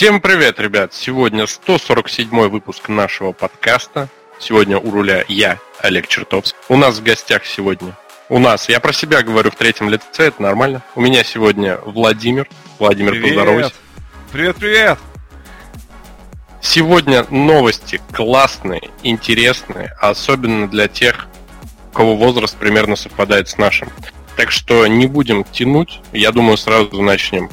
[0.00, 0.94] Всем привет, ребят!
[0.94, 4.08] Сегодня 147 выпуск нашего подкаста.
[4.38, 6.58] Сегодня у руля я, Олег Чертовский.
[6.70, 7.94] У нас в гостях сегодня...
[8.30, 10.82] У нас, я про себя говорю в третьем лице, это нормально.
[10.94, 12.48] У меня сегодня Владимир.
[12.78, 13.28] Владимир, привет.
[13.28, 13.74] поздоровайся.
[14.32, 14.98] Привет, привет!
[16.62, 21.26] Сегодня новости классные, интересные, особенно для тех,
[21.92, 23.90] у кого возраст примерно совпадает с нашим.
[24.34, 27.50] Так что не будем тянуть, я думаю, сразу начнем.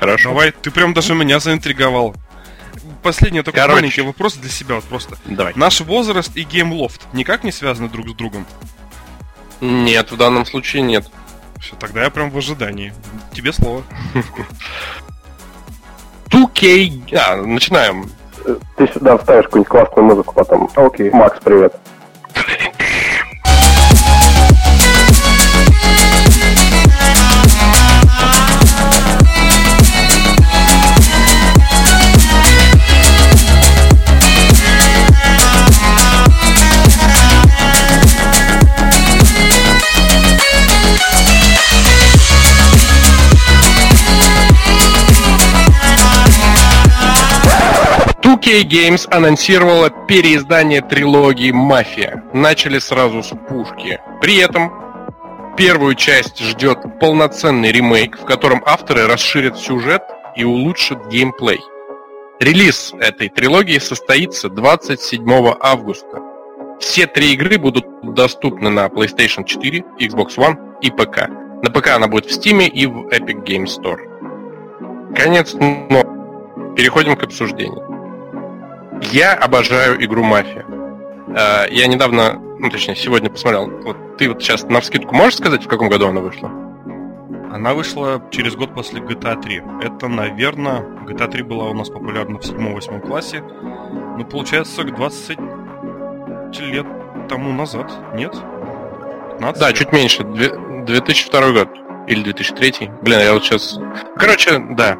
[0.00, 0.30] Хорошо?
[0.30, 2.16] Давай, ты прям даже меня заинтриговал.
[3.02, 3.76] Последний только Короче.
[3.76, 5.16] маленький вопрос для себя, вот просто.
[5.26, 5.52] Давай.
[5.56, 8.46] Наш возраст и Gameloft никак не связаны друг с другом?
[9.60, 11.06] Нет, в данном случае нет.
[11.60, 12.94] Все, тогда я прям в ожидании.
[13.32, 13.82] Тебе слово.
[16.30, 17.14] 2K...
[17.16, 18.10] А, начинаем.
[18.76, 20.70] Ты сюда вставишь какую-нибудь классную музыку потом.
[20.76, 21.10] Окей.
[21.10, 21.74] Макс, привет.
[48.40, 52.24] Two k Games анонсировала переиздание трилогии «Мафия».
[52.32, 54.00] Начали сразу с пушки.
[54.22, 54.72] При этом
[55.58, 60.02] первую часть ждет полноценный ремейк, в котором авторы расширят сюжет
[60.36, 61.60] и улучшат геймплей.
[62.40, 65.22] Релиз этой трилогии состоится 27
[65.60, 66.22] августа.
[66.80, 71.28] Все три игры будут доступны на PlayStation 4, Xbox One и ПК.
[71.62, 75.14] На ПК она будет в Steam и в Epic Game Store.
[75.14, 77.89] Конец, но переходим к обсуждению.
[79.00, 80.64] Я обожаю игру Мафия.
[81.36, 83.68] Э, Я недавно, ну точнее, сегодня посмотрел.
[83.82, 86.50] Вот ты вот сейчас на вскидку можешь сказать, в каком году она вышла?
[87.52, 89.62] Она вышла через год после GTA 3.
[89.82, 93.42] Это, наверное, GTA 3 была у нас популярна в 7-8 классе.
[94.18, 95.38] Ну, получается, 20
[96.60, 96.86] лет
[97.28, 98.32] тому назад, нет?
[99.38, 99.76] 15 Да, лет?
[99.76, 100.22] чуть меньше.
[100.24, 101.68] Две- 2002 год.
[102.06, 102.90] Или 2003.
[103.02, 103.78] Блин, я вот сейчас...
[104.16, 104.96] Короче, да.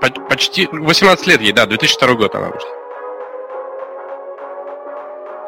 [0.00, 2.68] По- Почти 18 лет ей, да, 2002 год она вышла.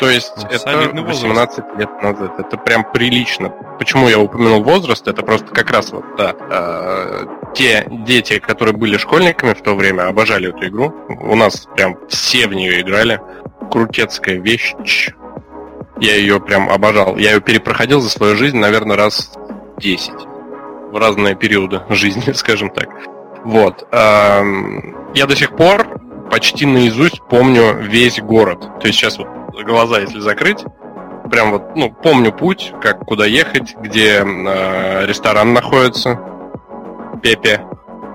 [0.02, 1.22] То есть Ну, это солидный возраст.
[1.22, 2.40] 18 лет назад.
[2.40, 3.50] Это прям прилично.
[3.78, 5.06] Почему я упомянул возраст?
[5.06, 10.08] Это просто как раз вот, да, э, те дети, которые были школьниками в то время,
[10.08, 10.92] обожали эту игру.
[11.08, 13.20] У нас прям все в нее играли.
[13.70, 14.74] Крутецкая вещь.
[16.00, 17.16] Я ее прям обожал.
[17.16, 19.32] Я ее перепроходил за свою жизнь, наверное, раз
[19.78, 20.14] 10.
[20.91, 22.88] В разные периоды жизни, скажем так.
[23.44, 23.86] Вот.
[23.92, 25.86] эм, Я до сих пор
[26.28, 28.80] почти наизусть помню весь город.
[28.80, 30.64] То есть сейчас вот глаза, если закрыть,
[31.30, 36.20] прям вот, ну, помню путь, как куда ехать, где э, ресторан находится,
[37.22, 37.60] Пепе,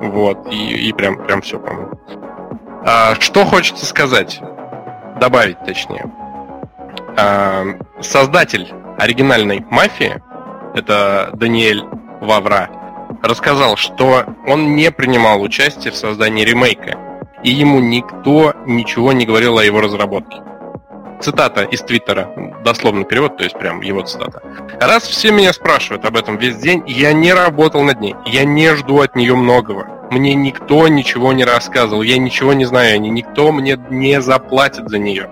[0.02, 1.92] вот, и, и прям, прям все помню.
[2.86, 4.40] А, что хочется сказать?
[5.20, 6.12] Добавить, точнее.
[7.18, 7.64] А,
[8.02, 10.22] создатель оригинальной мафии,
[10.76, 11.84] это Даниэль
[12.22, 12.70] Вавра,
[13.24, 16.98] рассказал, что он не принимал участие в создании ремейка,
[17.44, 20.38] и ему никто ничего не говорил о его разработке.
[21.20, 22.30] Цитата из Твиттера,
[22.64, 24.42] дословный перевод, то есть прям его цитата.
[24.80, 28.76] Раз все меня спрашивают об этом весь день, я не работал над ней, я не
[28.76, 30.08] жду от нее многого.
[30.12, 34.90] Мне никто ничего не рассказывал, я ничего не знаю о ней, никто мне не заплатит
[34.90, 35.30] за нее.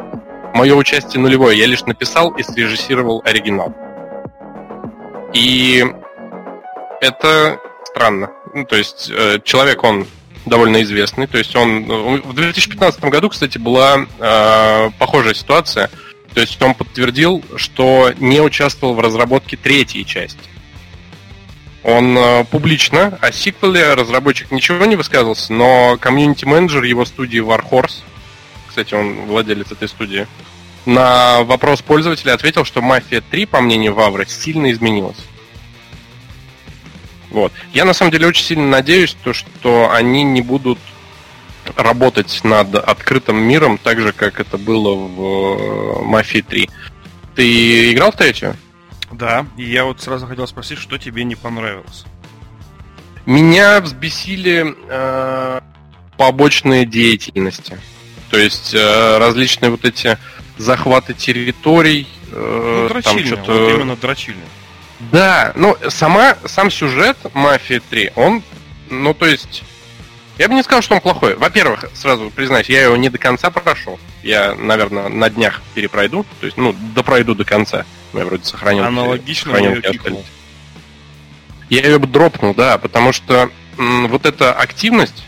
[0.53, 3.73] Мое участие нулевое, я лишь написал и срежиссировал оригинал.
[5.33, 5.85] И
[7.01, 8.31] это странно.
[8.53, 10.07] Ну, то есть э, человек, он
[10.45, 11.27] довольно известный.
[11.27, 11.85] То есть он
[12.21, 15.89] в 2015 году, кстати, была э, похожая ситуация.
[16.33, 20.39] То есть он подтвердил, что не участвовал в разработке третьей части.
[21.83, 28.01] Он э, публично о сиквеле разработчик ничего не высказывался, но комьюнити-менеджер его студии Warhorse,
[28.67, 30.27] кстати, он владелец этой студии,
[30.85, 35.17] на вопрос пользователя ответил, что Мафия 3, по мнению Вавры, сильно изменилась.
[37.31, 37.51] Вот.
[37.73, 40.79] Я на самом деле очень сильно надеюсь, то, что они не будут
[41.75, 46.69] работать над открытым миром так же, как это было в э, Мафии 3.
[47.35, 48.55] Ты играл в третью?
[49.11, 52.05] Да, и я вот сразу хотел спросить, что тебе не понравилось?
[53.25, 55.61] Меня взбесили э,
[56.17, 57.79] побочные деятельности.
[58.29, 60.17] То есть э, различные вот эти
[60.57, 62.07] захваты территорий.
[62.31, 63.53] э, Ну, там дрочильня, что-то...
[63.53, 64.43] вот именно дрочильня.
[65.11, 68.43] Да, ну, сама, сам сюжет Мафии 3, он,
[68.89, 69.63] ну, то есть,
[70.37, 71.35] я бы не сказал, что он плохой.
[71.35, 73.99] Во-первых, сразу признаюсь, я его не до конца прошел.
[74.23, 77.85] Я, наверное, на днях перепройду, то есть, ну, допройду до конца.
[78.13, 78.83] Я вроде сохранил.
[78.83, 79.91] Аналогично сохранил я.
[81.69, 85.23] Я ее бы дропнул, да, потому что м, вот эта активность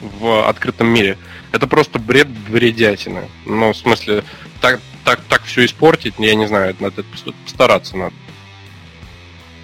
[0.00, 1.18] в открытом мире.
[1.52, 3.28] Это просто бред бредятина.
[3.44, 4.24] Ну, в смысле,
[4.60, 7.04] так, так, так все испортить, я не знаю, надо
[7.44, 8.14] постараться надо.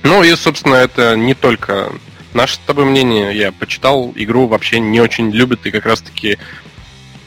[0.02, 1.92] Ну и, собственно, это не только
[2.34, 3.36] наше с тобой мнение.
[3.36, 6.38] Я почитал, игру вообще не очень любят, и как раз-таки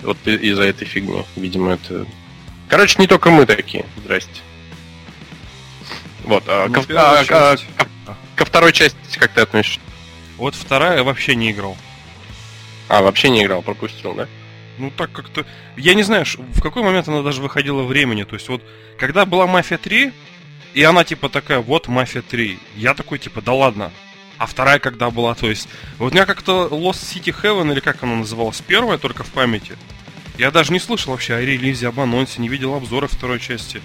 [0.01, 1.23] вот из-за этой фигни.
[1.35, 2.05] Видимо, это...
[2.67, 3.85] Короче, не только мы такие.
[3.97, 4.41] Здрасте.
[6.23, 6.43] Вот.
[6.47, 7.57] А, ну, ко, а, а,
[8.07, 9.79] а, ко второй части как ты относишься?
[10.37, 11.77] Вот вторая вообще не играл.
[12.87, 14.27] А, вообще не играл, пропустил, да?
[14.77, 15.45] Ну так как-то...
[15.77, 18.23] Я не знаю, в какой момент она даже выходила времени.
[18.23, 18.63] То есть вот,
[18.97, 20.11] когда была Мафия 3,
[20.73, 22.59] и она типа такая, вот Мафия 3.
[22.75, 23.91] Я такой типа, да ладно.
[24.37, 25.67] А вторая когда была, то есть...
[25.99, 29.77] Вот у меня как-то Lost City Heaven, или как она называлась, первая только в памяти.
[30.37, 33.81] Я даже не слышал вообще о релизе, об анонсе, не видел обзора второй части.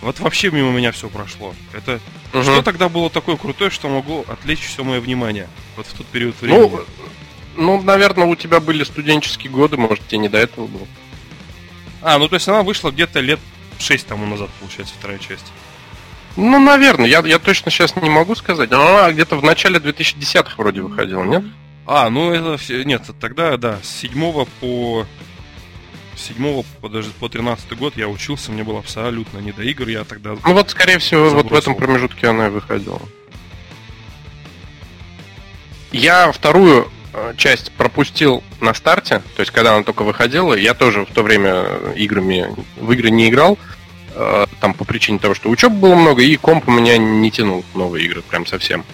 [0.00, 1.54] Вот вообще мимо меня все прошло.
[1.72, 2.00] Это
[2.34, 2.42] угу.
[2.42, 6.34] что тогда было такое крутое, что могло отвлечь все мое внимание вот в тот период
[6.40, 6.58] времени?
[6.58, 6.84] Ну,
[7.54, 10.88] ну, наверное, у тебя были студенческие годы, может, тебе не до этого было.
[12.00, 13.38] А, ну то есть она вышла где-то лет
[13.78, 15.52] 6 тому назад, получается, вторая часть.
[16.36, 18.72] Ну, наверное, я, я точно сейчас не могу сказать.
[18.72, 21.42] Она где-то в начале 2010-х вроде выходила, нет?
[21.86, 22.84] А, ну это все.
[22.84, 25.06] Нет, тогда, да, с 7 по.
[26.16, 29.88] С 7 по, даже по 13 год я учился, мне было абсолютно не до игр,
[29.88, 30.36] я тогда.
[30.44, 31.42] Ну вот, скорее всего, забросил.
[31.42, 33.00] вот в этом промежутке она и выходила.
[35.90, 41.04] Я вторую э, часть пропустил на старте, то есть когда она только выходила, я тоже
[41.04, 42.46] в то время играми
[42.76, 43.58] в игры не играл.
[43.58, 43.81] Э,
[44.60, 48.06] там по причине того, что учебы было много, и комп у меня не тянул новые
[48.06, 48.84] игры прям совсем.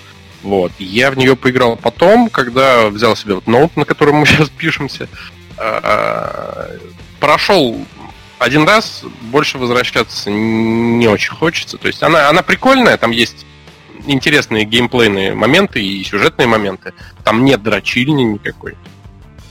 [0.43, 0.73] Вот.
[0.79, 5.09] Я в нее поиграл потом, когда взял себе вот ноут, на котором мы сейчас пишемся.
[5.57, 6.79] Э,
[7.21, 7.85] прошел
[8.39, 11.77] один раз, больше возвращаться не очень хочется.
[11.77, 13.45] То есть она, она прикольная, там есть
[14.07, 16.95] интересные геймплейные моменты и сюжетные моменты.
[17.25, 18.77] Там нет дрочильни никакой.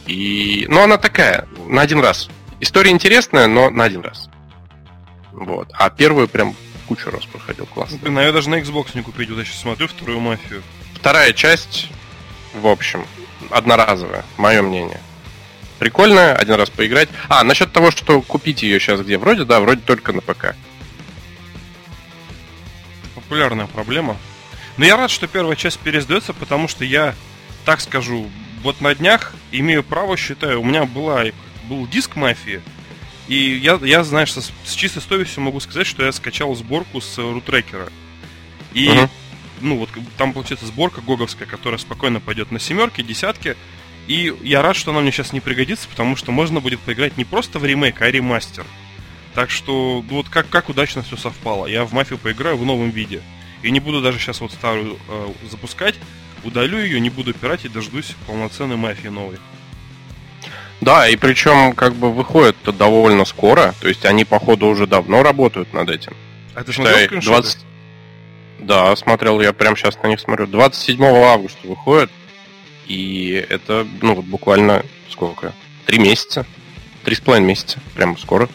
[0.05, 0.65] И...
[0.69, 2.29] Но она такая, на один раз.
[2.59, 4.29] История интересная, но на один раз.
[5.37, 5.69] Вот.
[5.73, 6.55] А первую прям
[6.87, 7.99] кучу раз проходил классно.
[7.99, 10.63] Блин, а я даже на Xbox не купить, вот я сейчас смотрю вторую мафию.
[10.95, 11.89] Вторая часть,
[12.55, 13.05] в общем,
[13.51, 14.99] одноразовая, мое мнение.
[15.77, 17.07] Прикольная, один раз поиграть.
[17.29, 19.19] А, насчет того, что купить ее сейчас где?
[19.19, 20.55] Вроде, да, вроде только на ПК.
[23.13, 24.17] Популярная проблема.
[24.77, 27.13] Но я рад, что первая часть пересдается, потому что я,
[27.63, 28.27] так скажу,
[28.63, 31.25] вот на днях имею право, считаю, у меня была,
[31.69, 32.63] был диск мафии,
[33.27, 37.17] и я, я знаешь, со, с чистой совестью могу сказать, что я скачал сборку с
[37.17, 37.89] рутрекера.
[38.73, 39.09] И, uh-huh.
[39.61, 43.57] ну, вот там получается сборка гоговская, которая спокойно пойдет на семерки, десятки.
[44.07, 47.25] И я рад, что она мне сейчас не пригодится, потому что можно будет поиграть не
[47.25, 48.65] просто в ремейк, а ремастер.
[49.33, 51.67] Так что, ну, вот как, как удачно все совпало.
[51.67, 53.21] Я в мафию поиграю в новом виде.
[53.61, 55.95] И не буду даже сейчас вот старую э, запускать.
[56.43, 59.37] Удалю ее, не буду пирать и дождусь полноценной мафии новой.
[60.81, 65.73] Да, и причем как бы выходит-то довольно скоро, то есть они, походу, уже давно работают
[65.73, 66.13] над этим.
[66.53, 67.59] А ты смотрел 20...
[68.59, 70.47] Да, смотрел, я прямо сейчас на них смотрю.
[70.47, 72.11] 27 августа выходит,
[72.85, 75.53] и это, ну, вот буквально сколько?
[75.85, 76.45] Три месяца?
[77.03, 78.49] Три с половиной месяца, прям скоро.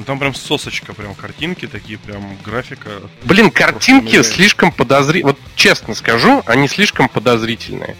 [0.00, 2.90] Ну там прям сосочка, прям картинки такие, прям графика.
[3.24, 5.34] Блин, картинки слишком подозрительные.
[5.34, 7.96] Вот честно скажу, они слишком подозрительные.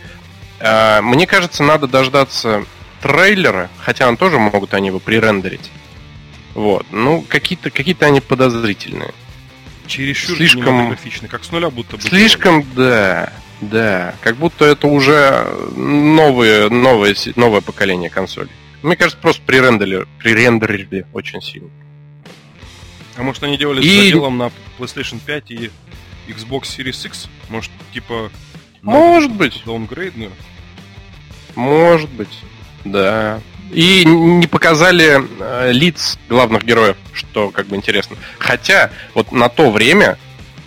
[0.60, 2.64] А, мне кажется, надо дождаться
[3.02, 5.70] трейлеры, хотя он тоже могут они его пререндерить.
[6.54, 6.86] Вот.
[6.90, 9.12] Ну, какие-то какие они подозрительные.
[9.86, 10.96] Чересчур слишком
[11.28, 12.02] как с нуля будто бы.
[12.02, 14.14] Слишком, да, да.
[14.20, 18.50] Как будто это уже новые, новое, новое поколение консолей.
[18.82, 21.70] Мне кажется, просто пререндерили, пререндерили очень сильно.
[23.16, 23.88] А может они делали и...
[23.88, 25.70] с заделом на PlayStation 5 и
[26.28, 27.28] Xbox Series X?
[27.48, 28.30] Может, типа...
[28.82, 29.62] Может быть.
[29.66, 30.30] Даунгрейдную?
[31.54, 32.30] Может быть.
[32.84, 33.40] Да.
[33.72, 38.16] И не показали э, лиц главных героев, что как бы интересно.
[38.38, 40.18] Хотя вот на то время,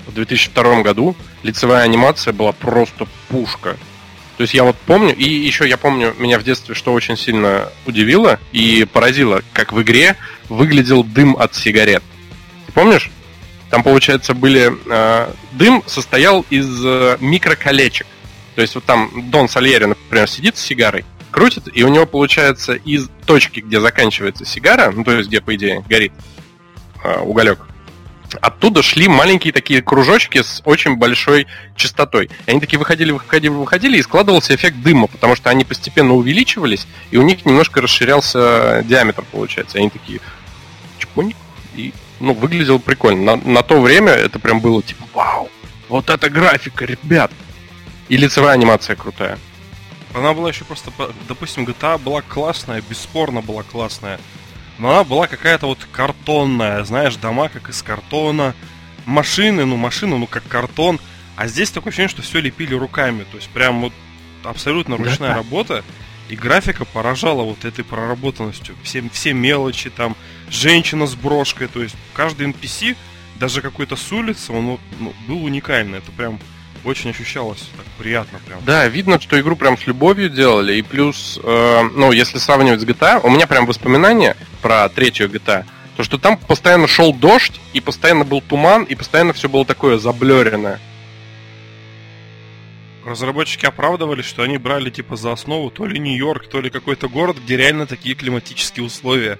[0.07, 3.77] в 2002 году, лицевая анимация была просто пушка.
[4.37, 7.69] То есть я вот помню, и еще я помню, меня в детстве что очень сильно
[7.85, 10.15] удивило и поразило, как в игре
[10.49, 12.03] выглядел дым от сигарет.
[12.65, 13.11] Ты помнишь?
[13.69, 14.71] Там, получается, были...
[14.87, 18.07] Э, дым состоял из э, микроколечек.
[18.55, 22.73] То есть вот там Дон Сальери, например, сидит с сигарой, крутит, и у него получается
[22.73, 26.13] из точки, где заканчивается сигара, ну то есть где, по идее, горит
[27.03, 27.59] э, уголек,
[28.41, 32.29] оттуда шли маленькие такие кружочки с очень большой частотой.
[32.45, 36.87] И они такие выходили, выходили, выходили, и складывался эффект дыма, потому что они постепенно увеличивались,
[37.11, 39.77] и у них немножко расширялся диаметр, получается.
[39.77, 40.19] И они такие
[40.97, 41.33] чпунь,
[41.75, 43.35] и ну, выглядело прикольно.
[43.35, 45.49] На, на то время это прям было типа, вау,
[45.89, 47.31] вот это графика, ребят.
[48.09, 49.39] И лицевая анимация крутая.
[50.13, 50.91] Она была еще просто,
[51.27, 54.19] допустим, GTA была классная, бесспорно была классная.
[54.77, 58.53] Но она была какая-то вот картонная, знаешь, дома как из картона,
[59.05, 60.99] машины, ну машины, ну как картон.
[61.35, 63.25] А здесь такое ощущение, что все лепили руками.
[63.31, 63.93] То есть прям вот
[64.43, 65.83] абсолютно ручная да, работа.
[66.29, 68.75] И графика поражала вот этой проработанностью.
[68.83, 70.15] Все, все мелочи, там,
[70.49, 71.67] женщина с брошкой.
[71.67, 72.95] То есть каждый NPC,
[73.39, 75.97] даже какой-то с улицы, он ну, был уникальный.
[75.99, 76.39] Это прям
[76.85, 78.59] очень ощущалось так приятно прям.
[78.65, 82.85] Да, видно, что игру прям с любовью делали, и плюс, э, ну, если сравнивать с
[82.85, 87.79] GTA, у меня прям воспоминания про третью GTA, то что там постоянно шел дождь, и
[87.79, 90.79] постоянно был туман, и постоянно все было такое заблеренное.
[93.05, 97.37] Разработчики оправдывались, что они брали типа за основу то ли Нью-Йорк, то ли какой-то город,
[97.43, 99.35] где реально такие климатические условия.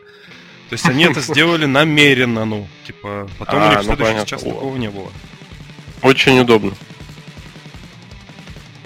[0.69, 4.75] То есть они это сделали намеренно, ну, типа, потом а, у них ну, сейчас такого
[4.77, 5.11] не было.
[6.01, 6.73] Очень удобно.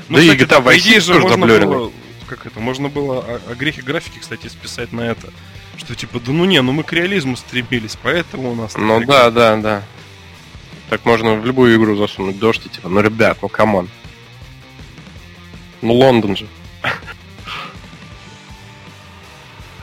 [0.09, 1.91] Ну, да кстати, и GTA Vice City же тоже заблюрены.
[2.27, 5.31] Как это, можно было о, о грехе графики, кстати, списать на это.
[5.77, 8.75] Что типа, да ну не, ну мы к реализму стремились, поэтому у нас...
[8.75, 9.83] Ну да, да, да.
[10.89, 13.89] Так можно в любую игру засунуть дождь и типа, ну ребят, ну come on.
[15.81, 16.47] Ну Лондон же.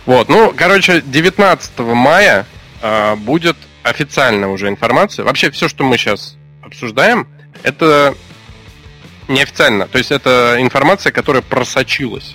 [0.07, 2.47] Вот, ну, короче, 19 мая
[2.83, 5.25] э, будет официальная уже информация.
[5.25, 7.27] Вообще, все, что мы сейчас обсуждаем,
[7.63, 8.15] это
[9.29, 9.87] Неофициально.
[9.89, 12.35] То есть это информация, которая просочилась.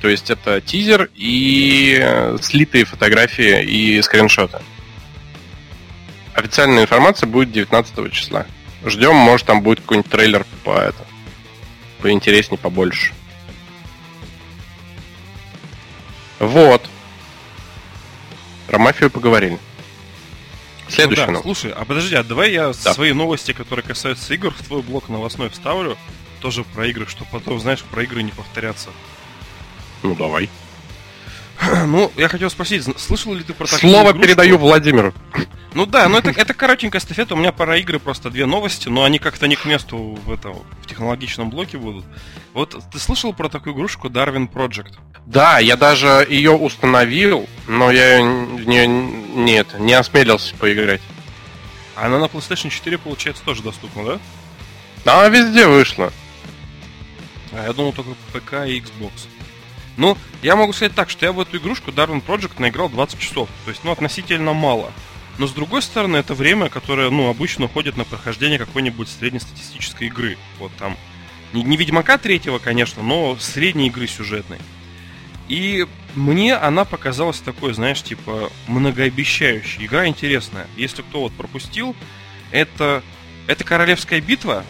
[0.00, 4.58] То есть это тизер и э, слитые фотографии и скриншоты.
[6.32, 8.46] Официальная информация будет 19 числа.
[8.84, 11.04] Ждем, может там будет какой-нибудь трейлер по это.
[12.00, 13.12] Поинтереснее, побольше.
[16.38, 16.88] Вот.
[18.68, 19.58] Про мафию поговорили.
[20.88, 21.26] Следующий.
[21.26, 22.94] Ну, да, слушай, а подожди, а давай я да.
[22.94, 25.98] свои новости, которые касаются игр, в твой блок новостной вставлю
[26.40, 28.90] тоже про игры, что потом, знаешь, про игры не повторяться.
[30.02, 30.48] Ну, давай.
[31.86, 34.22] Ну, я хотел спросить, слышал ли ты про такую Слово игрушку?
[34.22, 35.14] передаю Владимиру.
[35.72, 37.34] Ну да, но это, это коротенькая эстафета.
[37.34, 40.56] У меня пара игры, просто две новости, но они как-то не к месту в этом
[40.82, 42.04] в технологичном блоке будут.
[42.54, 44.94] Вот ты слышал про такую игрушку Darwin Project?
[45.26, 51.02] Да, я даже ее установил, но я не, нет, не осмелился поиграть.
[51.94, 54.18] Она на PlayStation 4, получается, тоже доступна, да?
[55.04, 56.12] Да, везде вышла.
[57.52, 59.12] А я думал только ПК и Xbox.
[59.96, 63.48] Ну, я могу сказать так, что я в эту игрушку Darwin Project наиграл 20 часов.
[63.64, 64.92] То есть, ну, относительно мало.
[65.38, 70.38] Но с другой стороны, это время, которое, ну, обычно уходит на прохождение какой-нибудь среднестатистической игры.
[70.58, 70.96] Вот там.
[71.52, 74.58] Не, не Ведьмака третьего, конечно, но средней игры сюжетной.
[75.48, 79.84] И мне она показалась такой, знаешь, типа, многообещающей.
[79.84, 80.66] Игра интересная.
[80.76, 81.96] Если кто вот пропустил,
[82.52, 83.02] это,
[83.48, 84.64] это королевская битва,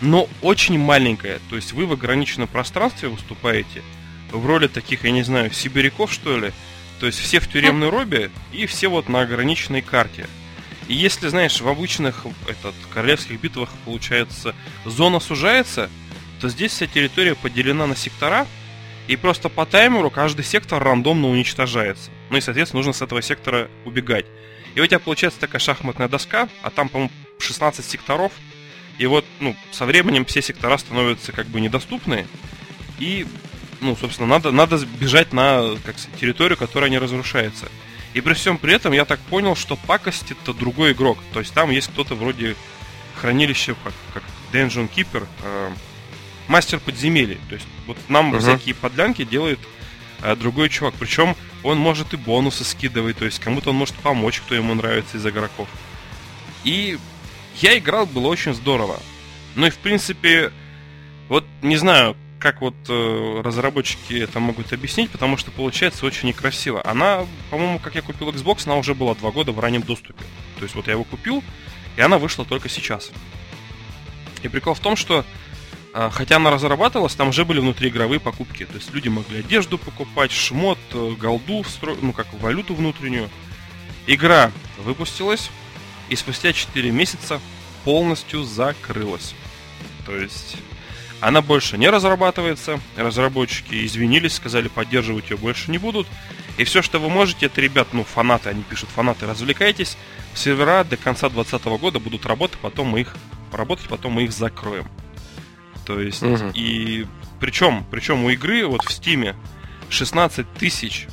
[0.00, 1.40] но очень маленькая.
[1.50, 3.82] То есть вы в ограниченном пространстве выступаете
[4.30, 6.52] в роли таких, я не знаю, сибиряков, что ли.
[7.00, 10.26] То есть все в тюремной робе и все вот на ограниченной карте.
[10.88, 15.90] И если, знаешь, в обычных этот, королевских битвах, получается, зона сужается,
[16.40, 18.46] то здесь вся территория поделена на сектора,
[19.08, 22.10] и просто по таймеру каждый сектор рандомно уничтожается.
[22.30, 24.26] Ну и, соответственно, нужно с этого сектора убегать.
[24.74, 28.32] И у тебя получается такая шахматная доска, а там, по-моему, 16 секторов–
[28.98, 32.26] и вот, ну, со временем все сектора становятся как бы недоступны.
[32.98, 33.26] И,
[33.80, 37.68] ну, собственно, надо, надо бежать на как сказать, территорию, которая не разрушается.
[38.14, 41.18] И при всем при этом я так понял, что пакость это другой игрок.
[41.34, 42.56] То есть там есть кто-то вроде
[43.20, 44.22] хранилища, как, как
[44.52, 45.70] Dungeon Keeper, э,
[46.48, 47.38] мастер подземелий.
[47.50, 48.40] То есть вот нам uh-huh.
[48.40, 49.58] всякие подлянки делает
[50.22, 50.94] э, другой чувак.
[50.98, 55.18] Причем он может и бонусы скидывать, то есть кому-то он может помочь, кто ему нравится
[55.18, 55.68] из игроков.
[56.64, 56.98] И
[57.62, 58.98] я играл, было очень здорово.
[59.54, 60.52] Ну и в принципе,
[61.28, 66.86] вот не знаю, как вот э, разработчики это могут объяснить, потому что получается очень некрасиво.
[66.86, 70.22] Она, по-моему, как я купил Xbox, она уже была два года в раннем доступе.
[70.58, 71.42] То есть вот я его купил,
[71.96, 73.10] и она вышла только сейчас.
[74.42, 75.24] И прикол в том, что
[75.94, 78.66] э, хотя она разрабатывалась, там уже были внутриигровые покупки.
[78.66, 81.64] То есть люди могли одежду покупать, шмот, э, голду,
[82.02, 83.30] ну как валюту внутреннюю.
[84.06, 85.50] Игра выпустилась,
[86.08, 87.40] и спустя 4 месяца
[87.84, 89.34] полностью закрылась.
[90.04, 90.56] То есть
[91.20, 96.06] она больше не разрабатывается, разработчики извинились, сказали поддерживать ее больше не будут.
[96.58, 99.96] И все, что вы можете, это, ребят, ну, фанаты, они пишут, фанаты, развлекайтесь.
[100.34, 103.14] Сервера до конца 2020 года будут работать, потом мы их
[103.52, 104.86] работать, потом мы их закроем.
[105.84, 106.50] То есть, угу.
[106.54, 107.06] и
[107.40, 109.36] причем, причем у игры вот в Стиме
[109.88, 111.06] 16 тысяч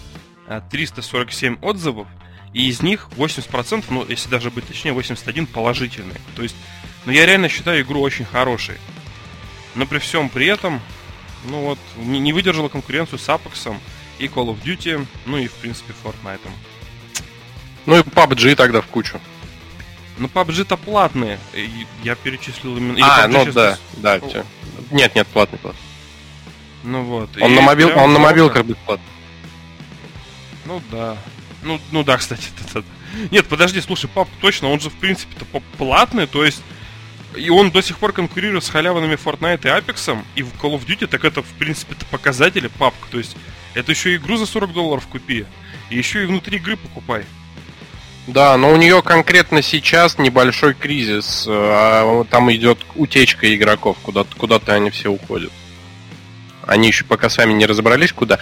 [0.72, 2.08] 347 а, отзывов,
[2.54, 6.20] и из них 80%, ну, если даже быть точнее, 81 положительные.
[6.36, 6.56] То есть,
[7.06, 8.76] ну, я реально считаю игру очень хорошей.
[9.76, 10.82] Но при всем при этом,
[11.46, 13.76] Ну вот, не, не выдержала конкуренцию с Apex
[14.20, 16.40] и Call of Duty, ну и, в принципе, Fortnite.
[17.86, 19.20] Ну и PUBG тогда в кучу.
[20.18, 21.40] Ну, PUBG-то платные.
[22.04, 22.96] Я перечислил именно...
[22.96, 24.20] Или а, ну да, да.
[24.20, 24.46] Все.
[24.92, 25.82] Нет, нет, платный, платный.
[26.84, 27.30] Ну вот.
[27.42, 29.08] Он и на, мобил, он на мобилках бесплатный.
[30.66, 31.18] Ну да.
[31.64, 32.50] Ну, ну да, кстати.
[32.60, 32.88] Это, это...
[33.32, 35.46] Нет, подожди, слушай, пап, точно, он же в принципе-то
[35.78, 36.62] платный, то есть
[37.36, 40.86] и он до сих пор конкурирует с халявными Fortnite и Apex, и в Call of
[40.86, 43.08] Duty, так это, в принципе, это показатели папка.
[43.10, 43.36] То есть,
[43.74, 45.46] это еще игру за 40 долларов купи,
[45.90, 47.26] и еще и внутри игры покупай.
[48.28, 51.46] Да, но у нее конкретно сейчас небольшой кризис.
[51.50, 55.52] А там идет утечка игроков, куда-то куда они все уходят.
[56.66, 58.40] Они еще пока сами не разобрались, куда.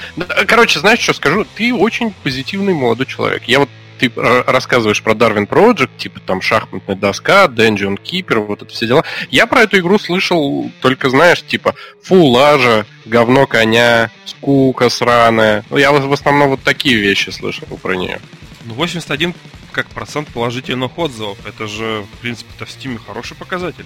[0.48, 1.46] Короче, знаешь, что скажу?
[1.56, 3.44] Ты очень позитивный молодой человек.
[3.46, 3.70] Я вот
[4.02, 9.04] ты рассказываешь про Darwin Project, типа там шахматная доска, Dungeon Keeper, вот это все дела.
[9.30, 15.64] Я про эту игру слышал только, знаешь, типа фу, лажа, говно коня, скука сраная.
[15.70, 18.20] Ну, я в основном вот такие вещи слышал про нее.
[18.66, 19.36] Ну, 81
[19.72, 21.38] как процент положительных отзывов.
[21.46, 23.86] Это же, в принципе-то, в Стиме хороший показатель.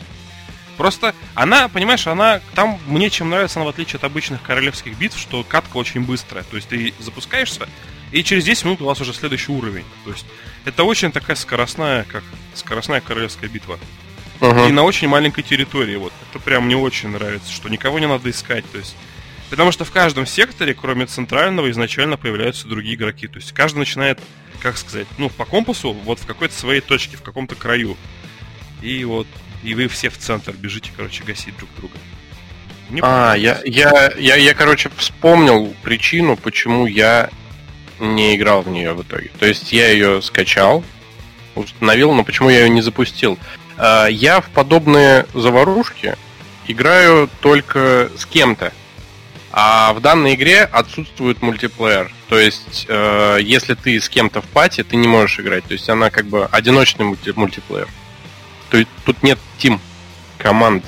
[0.77, 5.17] Просто она, понимаешь, она там мне чем нравится она в отличие от обычных королевских битв,
[5.19, 6.43] что катка очень быстрая.
[6.43, 7.67] То есть ты запускаешься,
[8.11, 9.85] и через 10 минут у вас уже следующий уровень.
[10.03, 10.25] То есть
[10.65, 13.79] это очень такая скоростная, как скоростная королевская битва.
[14.39, 14.69] Uh-huh.
[14.69, 15.95] И на очень маленькой территории.
[15.95, 18.69] Вот это прям мне очень нравится, что никого не надо искать.
[18.71, 18.95] То есть
[19.49, 23.27] Потому что в каждом секторе, кроме центрального, изначально появляются другие игроки.
[23.27, 24.19] То есть каждый начинает,
[24.61, 27.95] как сказать, ну, по компасу, вот в какой-то своей точке, в каком-то краю.
[28.81, 29.27] И вот,
[29.65, 31.95] и вы все в центр бежите, короче, гасить друг друга.
[32.89, 37.29] Мне а, я, я, я, я, короче, вспомнил причину, почему я
[37.99, 39.31] не играл в нее в итоге.
[39.39, 40.83] То есть я ее скачал,
[41.55, 43.39] установил, но почему я ее не запустил?
[43.77, 46.15] А, я в подобные заварушки
[46.67, 48.71] играю только с кем-то.
[49.51, 52.11] А в данной игре отсутствует мультиплеер.
[52.27, 55.63] То есть, э, если ты с кем-то в пати, ты не можешь играть.
[55.63, 57.85] То есть она как бы одиночный мульти- мультиплеер.
[57.85, 57.91] То
[58.77, 59.79] есть тут нет тим
[60.37, 60.85] команд.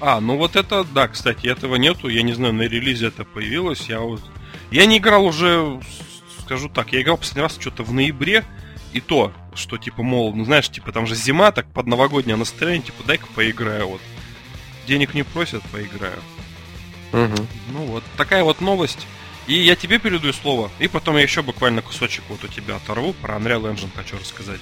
[0.00, 2.08] А, ну вот это, да, кстати, этого нету.
[2.08, 3.88] Я не знаю, на релизе это появилось.
[3.88, 4.22] Я вот
[4.70, 5.80] я не играл уже,
[6.40, 8.44] скажу так, я играл последний раз что-то в ноябре,
[8.92, 12.82] и то, что типа, мол, ну знаешь, типа там же зима, так под новогоднее настроение,
[12.82, 14.00] типа дай-ка поиграю, вот.
[14.86, 16.18] Денег не просят, поиграю.
[17.12, 17.46] Угу.
[17.72, 19.06] Ну вот, такая вот новость.
[19.46, 23.14] И я тебе передаю слово, и потом я еще буквально кусочек вот у тебя оторву,
[23.14, 24.60] про Unreal Engine хочу рассказать.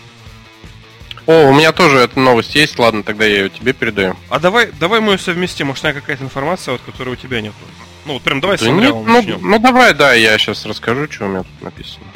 [1.26, 4.16] О, у меня тоже эта новость есть, ладно, тогда я ее тебе передаю.
[4.30, 7.56] А давай, давай мы ее совместим, может, какая-то информация, вот, которой у тебя нету.
[8.04, 9.40] Ну, вот прям давай да с нет, ну, начнем.
[9.42, 12.06] ну, давай, да, я сейчас расскажу, что у меня тут написано.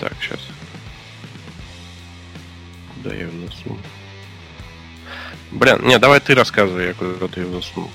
[0.00, 0.40] Так, сейчас.
[2.94, 3.78] Куда я ее засунул?
[5.50, 7.90] Блин, не, давай ты рассказывай, я куда ты ее засунул.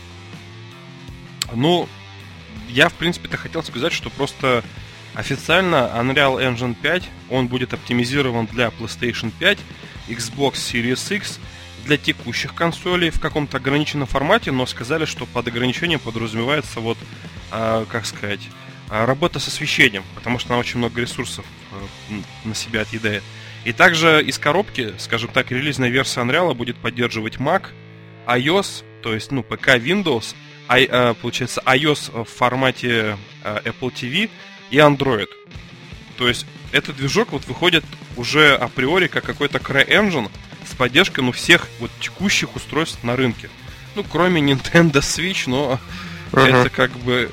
[1.54, 1.90] Ну,
[2.68, 4.64] я, в принципе-то хотел сказать, что просто
[5.14, 9.60] официально Unreal Engine 5, он будет оптимизирован для PlayStation 5,
[10.10, 11.40] Xbox Series X
[11.86, 16.98] для текущих консолей в каком-то ограниченном формате, но сказали, что под ограничением подразумевается вот,
[17.52, 18.42] э, как сказать,
[18.90, 23.24] а, работа с освещением, потому что она очень много ресурсов э, на себя отъедает.
[23.66, 27.68] И также из коробки, скажем так, релизная версия Unreal будет поддерживать Mac,
[28.26, 30.36] iOS, то есть, ну, ПК, Windows,
[30.68, 34.30] I, э, получается, iOS в формате э, Apple TV
[34.72, 35.30] и Android.
[36.18, 37.84] То есть, этот движок вот выходит
[38.18, 40.30] уже априори как какой-то CryEngine,
[40.70, 43.50] с поддержкой ну, всех вот текущих устройств на рынке.
[43.96, 45.80] Ну, кроме Nintendo Switch, но
[46.32, 46.62] uh-huh.
[46.62, 47.32] это как бы...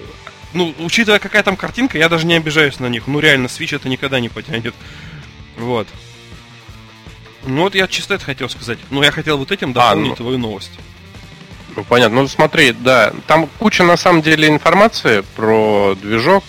[0.55, 3.07] Ну, учитывая, какая там картинка, я даже не обижаюсь на них.
[3.07, 4.75] Ну, реально, Switch это никогда не потянет.
[5.59, 5.87] Вот.
[7.45, 8.79] Ну, вот я чисто это хотел сказать.
[8.91, 10.17] Ну, я хотел вот этим а, дополнить а, ну...
[10.17, 10.73] твою новость.
[11.77, 12.23] Ну, понятно.
[12.23, 16.45] Ну, смотри, да, там куча, на самом деле, информации про движок.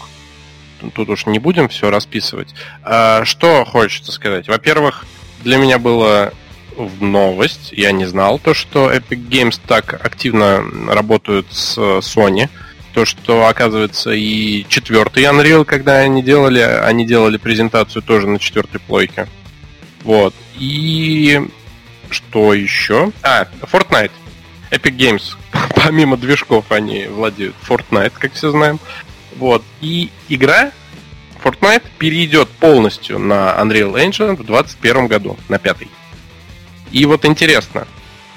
[0.94, 2.54] Тут уж не будем все расписывать.
[2.84, 4.48] А, что хочется сказать?
[4.48, 5.06] Во-первых,
[5.44, 6.34] для меня было
[6.76, 7.72] в новость.
[7.72, 12.50] Я не знал то, что Epic Games так активно работают с Sony.
[12.94, 18.80] То, что, оказывается, и четвертый Unreal, когда они делали, они делали презентацию тоже на четвертой
[18.80, 19.28] плойке.
[20.04, 20.34] Вот.
[20.58, 21.42] И
[22.10, 23.12] что еще?
[23.22, 24.12] А, Fortnite.
[24.72, 25.38] Epic Games,
[25.76, 28.80] помимо движков, они владеют Fortnite, как все знаем.
[29.38, 29.64] Вот.
[29.82, 30.72] И игра
[31.44, 35.88] Fortnite перейдет полностью на Unreal Engine в 2021 году, на пятый.
[36.92, 37.88] И вот интересно,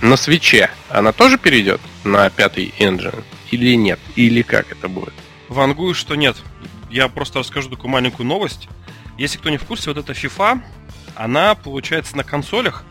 [0.00, 3.98] на свече она тоже перейдет на пятый engine или нет?
[4.16, 5.14] Или как это будет?
[5.48, 6.36] Вангую, что нет.
[6.90, 8.68] Я просто расскажу такую маленькую новость.
[9.18, 10.60] Если кто не в курсе, вот эта FIFA,
[11.14, 12.84] она получается на консолях,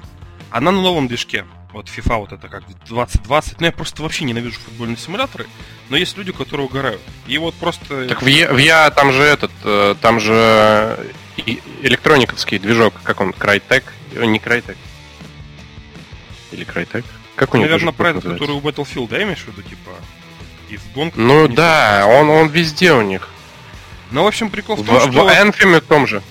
[0.52, 1.46] она на новом движке.
[1.72, 3.60] Вот FIFA вот это как 2020.
[3.60, 5.46] Ну, я просто вообще ненавижу футбольные симуляторы.
[5.90, 7.02] Но есть люди, которые угорают.
[7.28, 8.08] И вот просто...
[8.08, 10.98] Так в Я, в Я там же этот, э, там же
[11.82, 13.84] электрониковский движок, как он, Crytek?
[14.14, 14.78] Э, не Crytek.
[16.52, 17.06] Или Crytek?
[17.36, 19.92] Как у него Наверное, про этот, который у Battlefield, да, имеешь в виду, типа?
[20.70, 21.18] И в гонках.
[21.18, 23.30] Ну да, он, он везде у них.
[24.12, 25.12] Ну, в общем, прикол в том, в, что...
[25.12, 26.22] В Anthem том же.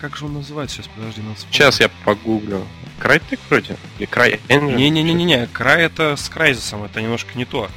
[0.00, 0.88] Как же он называется сейчас?
[0.94, 2.66] Подожди, надо Сейчас я погуглю.
[3.00, 3.76] Crytek вроде?
[3.98, 4.74] Или Cry Engine?
[4.76, 7.68] Не-не-не-не, Cry это с Crysis, это немножко не то.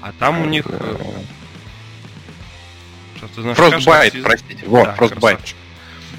[0.00, 0.66] А там у них...
[0.68, 0.96] Э,
[3.34, 4.66] Frostbite, простите.
[4.66, 5.54] Вот, да, Frostbite.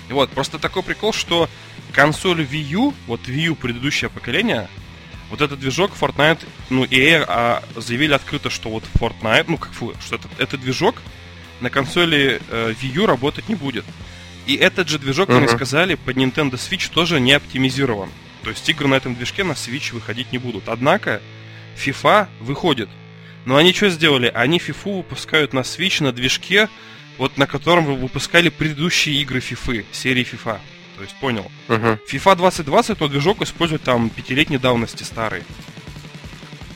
[0.09, 1.49] Вот, просто такой прикол, что
[1.91, 4.67] консоль Wii U, вот Wii U предыдущее поколение,
[5.29, 9.93] вот этот движок Fortnite, ну, EA а, заявили открыто, что вот Fortnite, ну, как фу,
[9.99, 11.01] что этот, этот движок
[11.59, 13.83] на консоли э, Wii U работать не будет.
[14.47, 15.37] И этот же движок, uh-huh.
[15.37, 18.09] они сказали, под Nintendo Switch тоже не оптимизирован.
[18.43, 20.69] То есть игры на этом движке на Switch выходить не будут.
[20.69, 21.21] Однако
[21.75, 22.89] FIFA выходит.
[23.45, 24.31] Но они что сделали?
[24.33, 26.69] Они FIFA выпускают на Switch на движке,
[27.17, 30.59] вот на котором выпускали предыдущие игры FIFA, серии FIFA.
[30.95, 31.51] То есть понял.
[31.67, 31.99] Uh-huh.
[32.09, 35.43] FIFA 2020, но движок использует там пятилетней давности старый.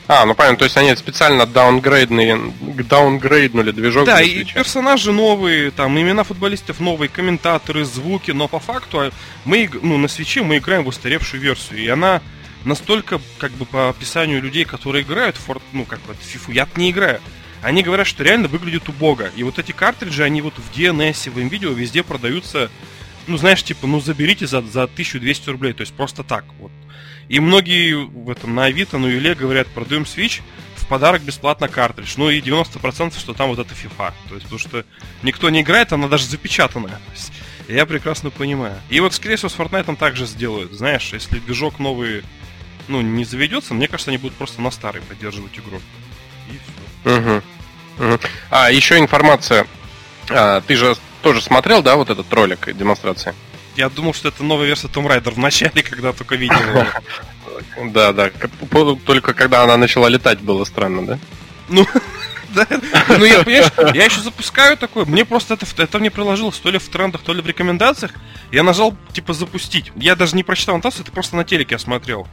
[0.08, 4.04] А, ну понятно, то есть они специально даунгрейднули, даунгрейднули движок.
[4.06, 9.10] Да, и персонажи новые, там имена футболистов новые, комментаторы, звуки, но по факту а,
[9.44, 12.20] мы, ну, на свече мы играем в устаревшую версию, и она
[12.64, 16.68] настолько, как бы по описанию людей, которые играют в Fort, ну, как вот FIFA, я
[16.76, 17.20] не играю,
[17.62, 19.28] они говорят, что реально выглядит убого.
[19.36, 22.70] И вот эти картриджи, они вот в DNS, в NVIDIA везде продаются,
[23.28, 26.72] ну, знаешь, типа, ну, заберите за, за 1200 рублей, то есть просто так, вот.
[27.28, 30.42] И многие в этом на Авито, на Юле говорят, продаем Switch,
[30.76, 32.14] в подарок бесплатно картридж.
[32.16, 34.12] Ну и 90% что там вот это FIFA.
[34.28, 34.84] То есть, потому что
[35.22, 37.00] никто не играет, она даже запечатанная.
[37.68, 38.78] Я прекрасно понимаю.
[38.90, 40.72] И вот, скорее всего, с Fortnite также сделают.
[40.72, 42.22] Знаешь, если движок новый,
[42.88, 45.80] ну, не заведется, мне кажется, они будут просто на старый поддерживать игру.
[46.48, 46.58] И
[47.04, 47.18] все.
[47.18, 47.42] Угу.
[47.98, 48.20] Угу.
[48.50, 49.66] А, еще информация.
[50.28, 53.34] А, ты же тоже смотрел, да, вот этот ролик демонстрации?
[53.76, 56.56] Я думал, что это новая версия Tomb Raider в начале, когда только видел
[57.90, 58.30] Да, да.
[59.04, 61.18] Только когда она начала летать, было странно, да?
[61.68, 61.86] Ну,
[62.54, 62.66] да.
[63.08, 66.78] Ну, я, понимаешь, я еще запускаю такое, мне просто это, это мне приложилось то ли
[66.78, 68.12] в трендах, то ли в рекомендациях.
[68.50, 69.92] Я нажал, типа, запустить.
[69.96, 72.26] Я даже не прочитал аннотацию, это просто на телеке я смотрел.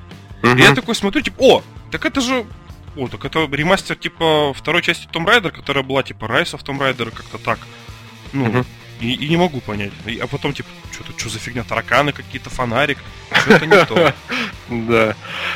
[0.43, 0.55] Угу.
[0.55, 2.45] И я такой смотрю, типа, о, так это же...
[2.97, 6.79] О, так это ремастер, типа, второй части Tomb Raider, которая была, типа, Rise of Tomb
[6.79, 7.59] Raider, как-то так.
[8.33, 8.65] Ну.
[8.99, 9.91] И, и не могу понять.
[10.05, 12.97] И, а потом, типа, что-то, что за фигня, тараканы какие-то, фонарик,
[13.31, 14.13] что-то не то.
[14.69, 15.15] Да.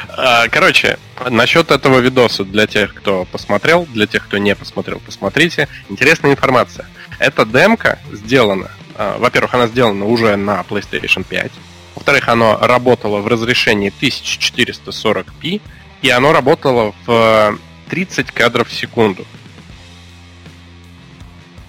[0.09, 0.97] А, короче,
[1.29, 5.67] насчет этого видоса, для тех, кто посмотрел, для тех, кто не посмотрел, посмотрите.
[5.87, 6.87] Интересная информация.
[7.19, 11.51] Эта демка сделана, а, во-первых, она сделана уже на PlayStation 5.
[11.93, 15.61] Во-вторых, оно работало в разрешении 1440p,
[16.01, 19.27] и оно работало в 30 кадров в секунду.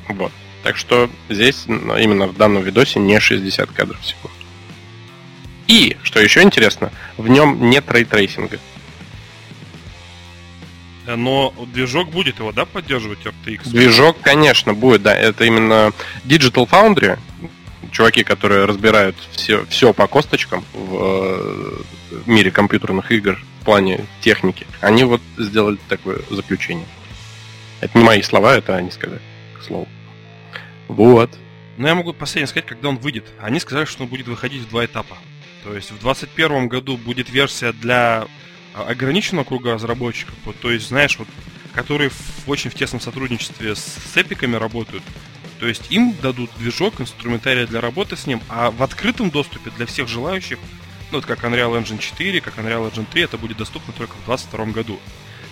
[0.09, 0.33] Вот.
[0.65, 4.35] Так что здесь именно в данном видосе не 60 кадров в секунду.
[5.69, 8.59] И, что еще интересно, в нем нет рейтрейсинга.
[11.07, 13.69] Но движок будет его, да, поддерживать RTX?
[13.69, 15.15] Движок, конечно, будет, да.
[15.15, 15.93] Это именно
[16.25, 17.19] Digital Foundry,
[17.91, 21.83] чуваки, которые разбирают все, все по косточкам в, э,
[22.25, 24.67] в мире компьютерных игр в плане техники.
[24.81, 26.87] Они вот сделали такое заключение.
[27.83, 29.21] Это не мои слова, это они сказали,
[29.59, 29.87] к слову.
[30.89, 31.31] Вот.
[31.77, 33.25] Но я могу последнее сказать, когда он выйдет.
[33.41, 35.17] Они сказали, что он будет выходить в два этапа.
[35.65, 38.27] То есть в 2021 году будет версия для
[38.75, 41.29] а, ограниченного круга разработчиков, вот, то есть, знаешь, вот,
[41.73, 45.03] которые в, очень в тесном сотрудничестве с, эпиками работают.
[45.61, 49.87] То есть им дадут движок, инструментарий для работы с ним, а в открытом доступе для
[49.87, 50.59] всех желающих,
[51.11, 54.27] ну, вот как Unreal Engine 4, как Unreal Engine 3, это будет доступно только в
[54.27, 54.99] 2022 году.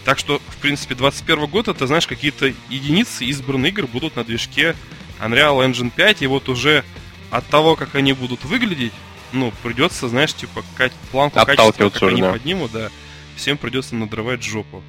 [0.04, 4.74] Так что, в принципе, 2021 год, это, знаешь, какие-то единицы избранных игр будут на движке
[5.20, 6.84] Unreal Engine 5, и вот уже
[7.30, 8.92] от того, как они будут выглядеть,
[9.32, 10.64] ну, придется, знаешь, типа,
[11.10, 12.32] планку качества, как они да.
[12.32, 12.90] поднимут, да,
[13.36, 14.82] всем придется надрывать жопу.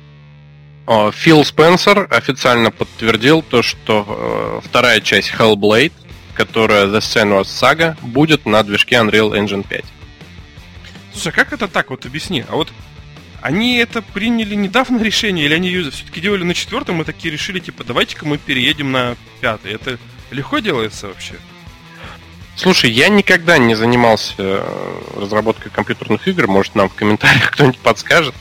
[1.14, 5.94] Фил Спенсер официально подтвердил то, что э, вторая часть Hellblade,
[6.34, 9.86] которая The Senua's Saga, будет на движке Unreal Engine 5.
[11.14, 11.90] Слушай, а как это так?
[11.90, 12.44] Вот объясни.
[12.50, 12.74] А вот
[13.44, 17.60] они это приняли недавно решение, или они ее все-таки делали на четвертом и такие решили,
[17.60, 19.74] типа, давайте-ка мы переедем на пятый.
[19.74, 20.00] Это
[20.32, 21.36] легко делается вообще?
[22.56, 26.48] Слушай, я никогда не занимался э, разработкой компьютерных игр.
[26.48, 28.34] Может, нам в комментариях кто-нибудь подскажет.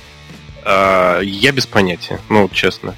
[0.65, 2.95] А, я без понятия, ну, вот честно.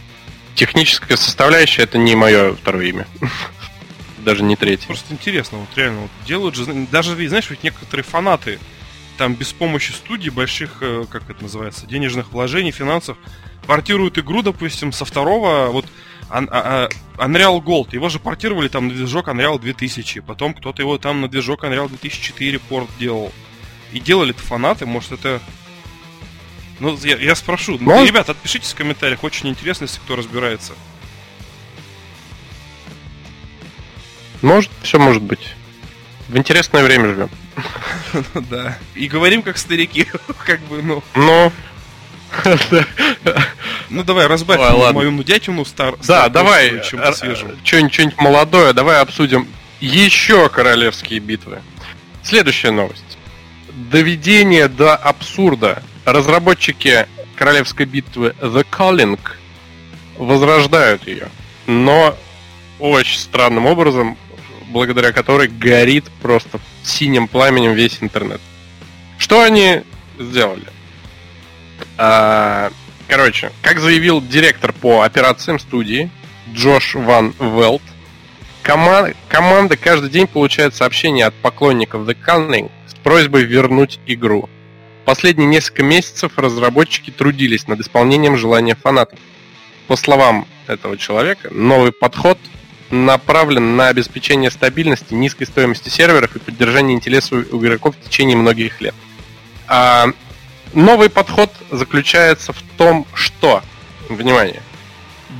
[0.55, 3.07] Техническая составляющая это не мое второе имя.
[4.19, 4.87] Даже не третье.
[4.87, 8.59] Просто интересно, вот реально, вот делают же, даже, знаешь, ведь некоторые фанаты
[9.17, 13.17] там без помощи студий, больших, э, как это называется, денежных вложений, финансов,
[13.67, 15.87] портируют игру, допустим, со второго, вот
[16.29, 20.99] а, а, Unreal Gold, его же портировали там на движок Unreal 2000, потом кто-то его
[20.99, 23.33] там на движок Unreal 2004 порт делал.
[23.93, 25.41] И делали это фанаты, может это...
[26.81, 27.79] Ну, я, я спрошу.
[27.81, 30.73] Ну, ребят, отпишитесь в комментариях, очень интересно, если кто разбирается.
[34.43, 35.55] Может, все может быть.
[36.29, 37.31] В интересное время живем.
[38.51, 38.79] Да.
[38.95, 40.07] И говорим как старики,
[40.47, 41.03] как бы, ну.
[41.15, 41.53] Ну.
[43.91, 45.95] Ну давай, разбавь мою нудятину стар.
[46.07, 46.83] Да, давай.
[46.83, 49.47] Что-нибудь молодое, давай обсудим
[49.81, 51.61] еще королевские битвы.
[52.23, 53.19] Следующая новость.
[53.91, 55.83] Доведение до абсурда.
[56.05, 59.19] Разработчики королевской битвы The Calling
[60.19, 61.29] возрождают ее.
[61.67, 62.17] Но
[62.79, 64.19] очень странным образом
[64.75, 68.41] благодаря которой горит просто синим пламенем весь интернет.
[69.19, 69.83] Что они
[70.19, 70.67] сделали?
[71.97, 72.71] А,
[73.09, 76.11] короче, как заявил директор по операциям студии
[76.53, 77.83] Джош Ван Велт,
[78.63, 84.49] кома- команда каждый день получает сообщения от поклонников The Cunning с просьбой вернуть игру.
[85.05, 89.19] Последние несколько месяцев разработчики трудились над исполнением желания фанатов.
[89.87, 92.39] По словам этого человека, новый подход
[92.95, 98.81] направлен на обеспечение стабильности, низкой стоимости серверов и поддержание интереса у игроков в течение многих
[98.81, 98.95] лет.
[99.67, 100.07] А
[100.73, 103.63] новый подход заключается в том, что,
[104.09, 104.63] внимание,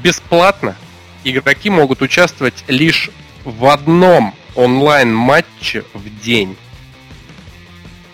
[0.03, 0.77] бесплатно
[1.23, 3.11] игроки могут участвовать лишь
[3.45, 6.57] в одном онлайн-матче в день.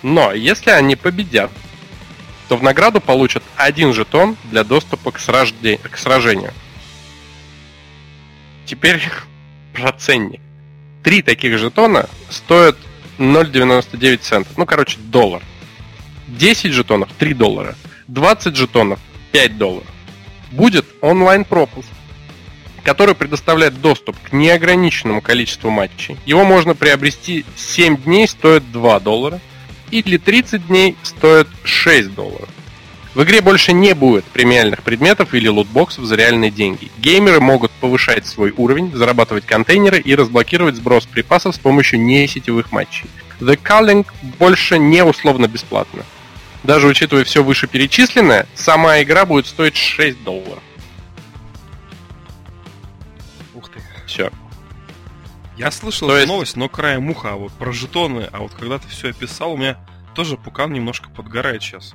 [0.02, 1.50] Но если они победят,
[2.48, 5.78] то в награду получат один жетон для доступа к, сражде...
[5.78, 6.52] к сражению.
[8.66, 9.00] Теперь
[9.72, 10.40] про ценник.
[11.02, 12.76] Три таких жетона стоят
[13.18, 14.52] 0,99 центов.
[14.56, 15.42] Ну, короче, доллар.
[16.28, 17.74] 10 жетонов 3 доллара.
[18.08, 18.98] 20 жетонов
[19.32, 19.86] 5 долларов.
[20.52, 21.88] Будет онлайн-пропуск,
[22.82, 26.16] который предоставляет доступ к неограниченному количеству матчей.
[26.26, 29.40] Его можно приобрести 7 дней, стоит 2 доллара.
[29.90, 32.48] Или 30 дней стоит 6 долларов.
[33.14, 36.90] В игре больше не будет премиальных предметов или лутбоксов за реальные деньги.
[36.98, 43.10] Геймеры могут повышать свой уровень, зарабатывать контейнеры и разблокировать сброс припасов с помощью несетевых матчей.
[43.40, 44.06] The Calling
[44.38, 46.04] больше не условно бесплатно.
[46.62, 50.62] Даже учитывая все вышеперечисленное, сама игра будет стоить 6 долларов.
[53.54, 53.80] Ух ты.
[54.06, 54.30] Все.
[55.56, 56.32] Я слышал То эту есть...
[56.32, 59.56] новость, но краем муха, а вот про жетоны, а вот когда ты все описал, у
[59.56, 59.78] меня
[60.14, 61.94] тоже пукан немножко подгорает сейчас.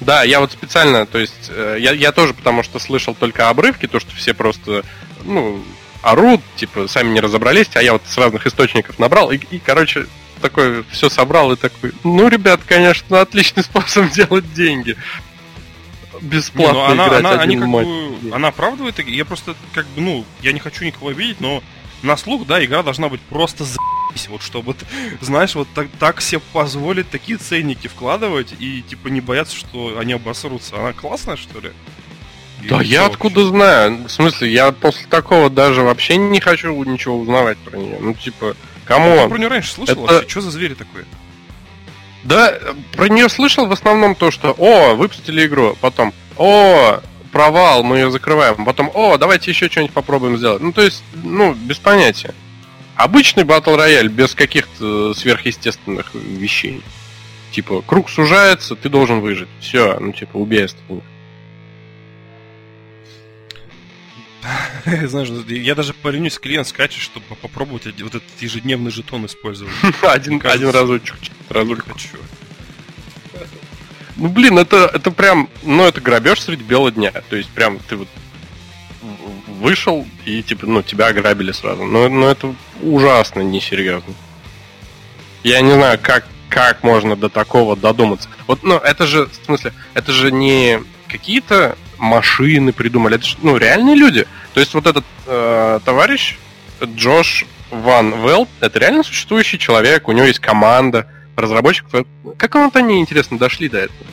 [0.00, 3.86] Да, я вот специально, то есть, э, я, я тоже потому что слышал только обрывки,
[3.86, 4.84] то, что все просто,
[5.24, 5.62] ну,
[6.02, 10.06] орут, типа, сами не разобрались, а я вот с разных источников набрал, и, и короче,
[10.40, 14.96] такой все собрал и такой, ну, ребят, конечно, отличный способ делать деньги.
[16.20, 17.86] Бесплатно не, ну, она, играть она, один они матч.
[17.86, 21.62] Как бы, она оправдывает, я просто, как бы, ну, я не хочу никого видеть, но
[22.02, 23.78] на слух, да, игра должна быть просто за
[24.28, 24.74] вот чтобы,
[25.20, 30.14] знаешь, вот так, так себе позволить такие ценники вкладывать и, типа, не бояться, что они
[30.14, 30.76] обосрутся.
[30.76, 31.70] Она классная, что ли?
[32.68, 33.50] да я откуда вообще?
[33.50, 34.04] знаю?
[34.06, 37.98] В смысле, я после такого даже вообще не хочу ничего узнавать про нее.
[38.00, 39.14] Ну, типа, кому?
[39.14, 40.14] Я про нее раньше слышал Это...
[40.14, 40.28] вообще?
[40.28, 41.04] Что за звери такое?
[42.24, 42.58] Да,
[42.92, 47.00] про нее слышал в основном то, что о, выпустили игру, потом о,
[47.32, 50.62] провал, мы ее закрываем, потом о, давайте еще что-нибудь попробуем сделать.
[50.62, 52.34] Ну, то есть, ну, без понятия.
[52.96, 56.82] Обычный батл рояль без каких-то сверхъестественных вещей.
[57.52, 59.48] Типа, круг сужается, ты должен выжить.
[59.60, 61.04] Все, ну типа, убей остальных.
[64.84, 69.72] Знаешь, я даже поленюсь клиент скачать, чтобы попробовать вот этот ежедневный жетон использовать.
[70.02, 71.16] один, один разочек.
[74.18, 77.12] Ну блин, это, это прям, ну это грабеж среди бела дня.
[77.30, 78.08] То есть прям ты вот
[79.58, 81.84] вышел и типа, ну, тебя ограбили сразу.
[81.84, 84.12] Но, но это ужасно несерьезно.
[85.44, 88.28] Я не знаю, как, как можно до такого додуматься.
[88.46, 93.56] Вот, ну, это же, в смысле, это же не какие-то машины придумали, это же, ну,
[93.56, 94.26] реальные люди.
[94.54, 96.36] То есть вот этот э, товарищ
[96.82, 101.06] Джош Ван Велт, это реально существующий человек, у него есть команда
[101.38, 102.04] разработчиков.
[102.36, 104.06] Как они, интересно, дошли до этого?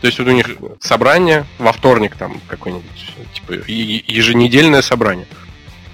[0.00, 5.26] То есть вот у них собрание во вторник там какое-нибудь, типа еженедельное собрание.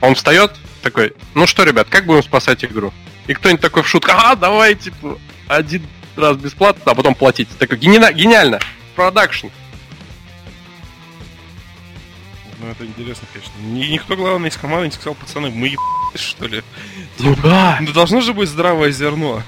[0.00, 2.92] Он встает такой, ну что, ребят, как будем спасать игру?
[3.26, 5.82] И кто-нибудь такой в шутку, а, давай, типа, один
[6.16, 7.48] раз бесплатно, а потом платить.
[7.58, 8.60] Такой, гени- гениально,
[8.96, 9.48] продакшн.
[12.60, 13.52] Ну, это интересно, конечно.
[13.60, 16.62] Никто, главное, из команды не сказал, пацаны, мы ебались, что ли?
[17.18, 17.76] Ну да.
[17.80, 19.42] Ну, должно же быть здравое зерно.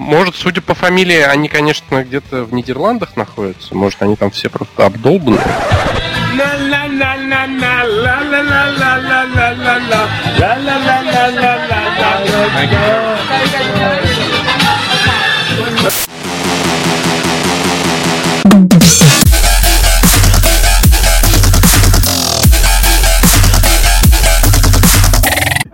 [0.00, 3.74] Может, судя по фамилии, они, конечно, где-то в Нидерландах находятся.
[3.74, 5.38] Может, они там все просто обдолбаны.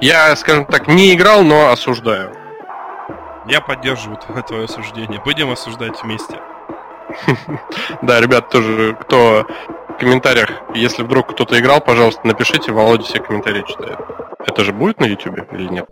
[0.01, 2.45] Я, скажем так, не играл, но осуждаю.
[3.48, 5.20] Я поддерживаю твое осуждение.
[5.24, 6.38] Будем осуждать вместе.
[8.02, 9.46] Да, ребят, тоже, кто
[9.88, 13.98] в комментариях, если вдруг кто-то играл, пожалуйста, напишите, Володя все комментарии читает.
[14.44, 15.88] Это же будет на YouTube или нет?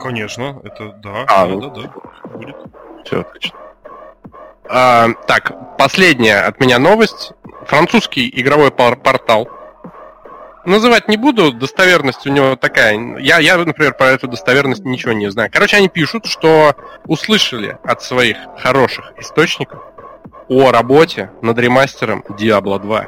[0.00, 1.24] Конечно, это да.
[1.28, 2.56] А, да, ну, да, да, будет.
[3.04, 3.58] Все, отлично.
[4.68, 7.32] А, так, последняя от меня новость.
[7.66, 9.48] Французский игровой пор- портал.
[10.64, 13.18] Называть не буду, достоверность у него такая.
[13.18, 15.50] Я, я, например, про эту достоверность ничего не знаю.
[15.52, 19.80] Короче, они пишут, что услышали от своих хороших источников
[20.48, 23.06] о работе над ремастером Diablo 2.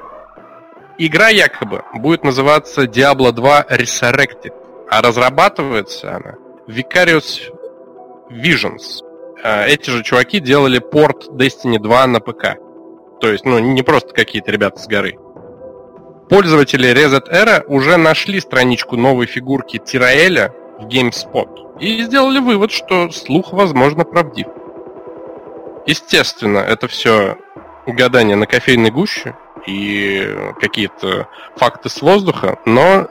[0.99, 4.53] Игра якобы будет называться Diablo 2 Resurrected,
[4.90, 6.35] а разрабатывается она
[6.69, 7.53] Vicarious
[8.31, 9.03] Visions.
[9.43, 12.57] А, Эти же чуваки делали порт Destiny 2 на ПК.
[13.21, 15.19] То есть, ну, не просто какие-то ребята с горы.
[16.29, 23.11] Пользователи Reset Era уже нашли страничку новой фигурки Тираэля в GameSpot и сделали вывод, что
[23.11, 24.47] слух, возможно, правдив.
[25.87, 27.37] Естественно, это все
[27.87, 33.09] гадание на кофейной гуще и какие-то факты с воздуха, но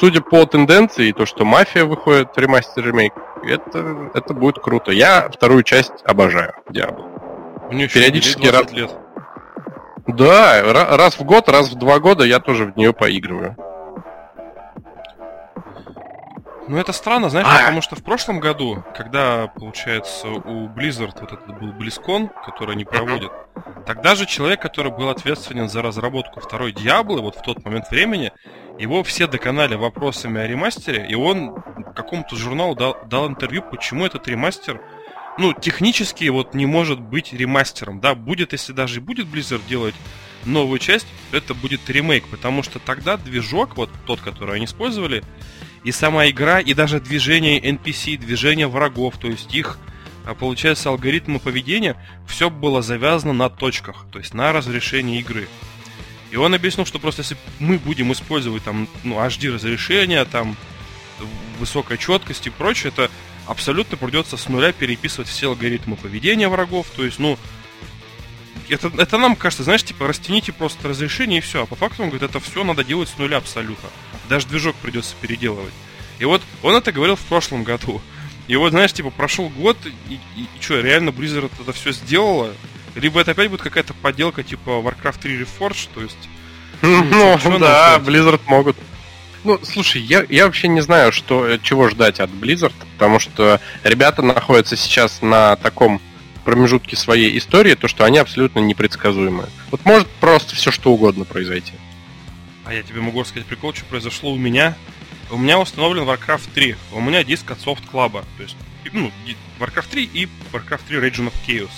[0.00, 4.90] судя по тенденции, то, что Мафия выходит ремастер ремейк, это, это будет круто.
[4.90, 7.06] Я вторую часть обожаю, Диабло.
[7.70, 8.96] Еще Периодически раз- 20 лет.
[10.06, 13.56] Да, ра- раз в год, раз в два года я тоже в нее поигрываю.
[16.66, 17.58] Ну это странно, знаешь, А.
[17.58, 22.84] потому что в прошлом году, когда, получается, у Blizzard вот этот был BlizzCon, который они
[22.86, 23.30] проводят,
[23.84, 28.32] тогда же человек, который был ответственен за разработку второй Диаблы, вот в тот момент времени,
[28.78, 31.54] его все доконали вопросами о ремастере, и он
[31.94, 34.80] какому-то журналу дал, дал интервью, почему этот ремастер,
[35.38, 39.94] ну, технически вот не может быть ремастером, да, будет, если даже и будет Blizzard делать
[40.44, 45.24] новую часть, это будет ремейк, потому что тогда движок, вот тот, который они использовали,
[45.82, 49.78] и сама игра, и даже движение NPC, движение врагов, то есть их,
[50.24, 55.48] а, получается, алгоритмы поведения, все было завязано на точках, то есть на разрешении игры.
[56.30, 60.56] И он объяснил, что просто если мы будем использовать там, ну, HD разрешение, там,
[61.58, 63.10] высокая четкость и прочее, это
[63.46, 67.38] абсолютно придется с нуля переписывать все алгоритмы поведения врагов, то есть, ну,
[68.68, 71.62] это, это нам кажется, знаешь, типа, растяните просто разрешение и все.
[71.62, 73.88] А по факту он говорит, это все надо делать с нуля абсолютно.
[74.28, 75.74] Даже движок придется переделывать.
[76.18, 78.00] И вот он это говорил в прошлом году.
[78.46, 79.76] И вот, знаешь, типа, прошел год,
[80.08, 82.52] и, и, и что, реально Blizzard это все сделала?
[82.94, 86.28] Либо это опять будет какая-то подделка типа Warcraft 3 Reforged, то есть...
[86.82, 87.98] Ну, нам да?
[87.98, 88.76] Blizzard могут.
[89.44, 93.60] Ну, слушай, я, я вообще не знаю, что, э, чего ждать от Blizzard, потому что
[93.82, 96.00] ребята находятся сейчас на таком
[96.44, 99.48] промежутке своей истории, то, что они абсолютно непредсказуемы.
[99.70, 101.72] Вот может просто все что угодно произойти.
[102.64, 104.74] А я тебе могу рассказать прикол, что произошло у меня.
[105.30, 106.76] У меня установлен Warcraft 3.
[106.92, 108.24] У меня диск от Soft Club.
[108.36, 108.56] То есть,
[108.92, 109.10] ну,
[109.58, 111.70] Warcraft 3 и Warcraft 3 Region of Chaos.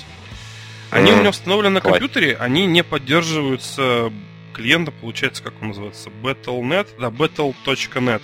[0.91, 1.17] Они Мгм.
[1.17, 4.13] у меня установлены на компьютере, они не поддерживаются
[4.57, 8.23] клиента, получается, как он называется, Battle.net, да, battle.net.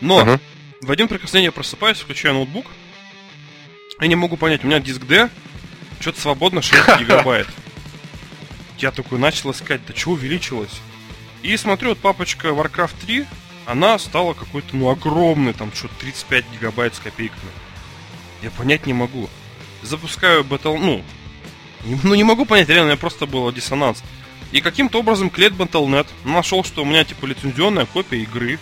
[0.00, 0.40] Но Мгм.
[0.80, 2.66] в один прекрасный день я просыпаюсь, включаю ноутбук,
[4.00, 5.28] и не могу понять, у меня диск D,
[6.00, 7.46] что-то свободно 6 гигабайт.
[8.78, 10.80] Я такой начал искать, да что увеличилось?
[11.42, 13.26] И смотрю, вот папочка Warcraft 3,
[13.66, 17.52] она стала какой-то, ну, огромной, там, что 35 гигабайт с копейками.
[18.42, 19.28] Я понять не могу.
[19.82, 21.04] Запускаю Battle, ну,
[21.84, 24.02] не- ну не могу понять, реально, у меня просто был диссонанс.
[24.52, 28.58] И каким-то образом клиент Battle.net нашел, что у меня, типа, лицензионная копия игры.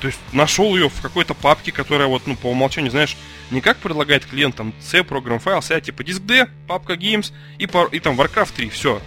[0.00, 3.18] То есть нашел ее в какой-то папке, которая вот, ну, по умолчанию, знаешь,
[3.50, 7.88] не как предлагает клиент, C, Program Files, а типа диск D, папка Games и, пар-
[7.88, 9.02] и там Warcraft 3, все.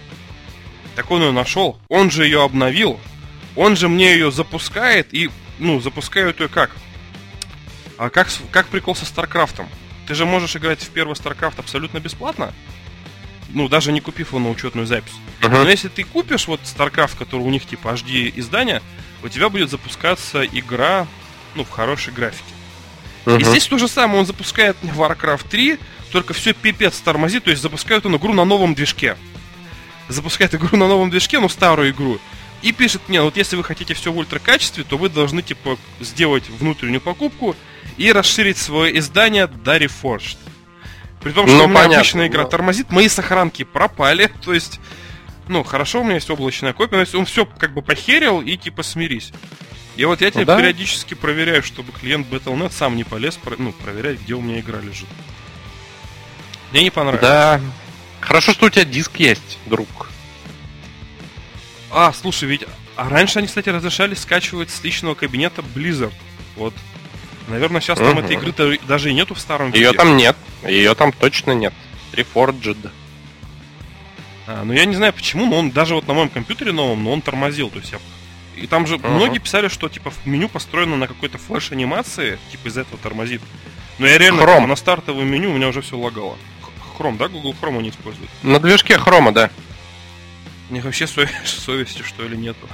[0.94, 3.00] Так он ее нашел, он же ее обновил,
[3.56, 6.70] он же мне ее запускает и, ну, запускают ее как?
[7.98, 9.68] А как, как прикол со Старкрафтом?
[10.06, 12.52] Ты же можешь играть в первый StarCraft абсолютно бесплатно,
[13.54, 15.14] ну, даже не купив его на учетную запись.
[15.40, 15.52] Мгм.
[15.52, 18.82] Но если ты купишь вот StarCraft, который у них типа HD издание,
[19.22, 21.06] у тебя будет запускаться игра,
[21.54, 22.44] ну, в хорошей графике.
[23.24, 23.38] Мгм.
[23.38, 25.78] И здесь то же самое, он запускает Warcraft 3,
[26.12, 29.16] только все пипец тормозит, то есть запускают он игру на новом движке.
[30.08, 32.20] Запускает игру на новом движке, ну старую игру.
[32.62, 36.48] И пишет мне, вот если вы хотите все в ультракачестве, то вы должны типа сделать
[36.48, 37.56] внутреннюю покупку
[37.96, 40.38] и расширить свое издание до Reforged.
[41.24, 44.52] При том, что Ну, у меня понятно, обычная игра но- тормозит, мои сохранки пропали, то
[44.52, 44.78] есть...
[45.48, 48.56] Ну, хорошо, у меня есть облачная копия, но если он все как бы похерил и
[48.56, 49.32] типа смирись.
[49.96, 50.56] И вот я тебе Да.
[50.58, 54.80] периодически проверяю, чтобы клиент Battle.net сам не полез про- ну, проверять, где у меня игра
[54.80, 55.08] лежит.
[56.72, 57.22] Мне не понравилось.
[57.22, 57.60] Да.
[58.20, 60.08] Хорошо, что у тебя диск есть, друг.
[61.90, 62.64] А, слушай, ведь...
[62.96, 66.12] А раньше они, кстати, разрешали скачивать с личного кабинета Blizzard.
[66.56, 66.74] Вот.
[67.48, 68.18] Наверное, сейчас там Мгм.
[68.24, 69.98] этой игры даже и нету в старом Ее виде.
[69.98, 70.36] там нет.
[70.62, 71.74] Ее там точно нет.
[72.12, 72.90] Reforged.
[74.46, 77.12] А, ну я не знаю почему, но он даже вот на моем компьютере новом, но
[77.12, 77.70] он тормозил.
[77.70, 77.98] То есть я...
[78.56, 79.08] И там же Ага.
[79.08, 83.42] многие писали, что типа в меню построено на какой-то флеш-анимации, типа из-за этого тормозит.
[83.98, 84.54] Но я реально Chrome.
[84.56, 86.36] типа, на стартовом меню у меня уже все лагало.
[86.98, 87.28] Chrome, да?
[87.28, 88.30] Google Chrome не использует.
[88.42, 89.50] На движке хрома, да.
[90.70, 92.68] У них вообще сове- совести, что ли, нету.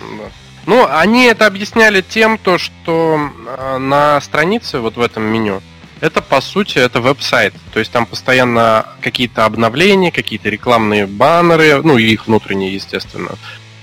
[0.00, 0.30] Да.
[0.66, 5.60] Ну, они это объясняли тем, то, что э, на странице, вот в этом меню,
[6.00, 7.54] это по сути это веб-сайт.
[7.72, 13.32] То есть там постоянно какие-то обновления, какие-то рекламные баннеры, ну и их внутренние, естественно.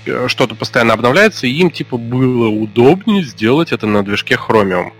[0.06, 4.92] Э, Что-то постоянно обновляется, и им типа было удобнее сделать это на движке Chromium,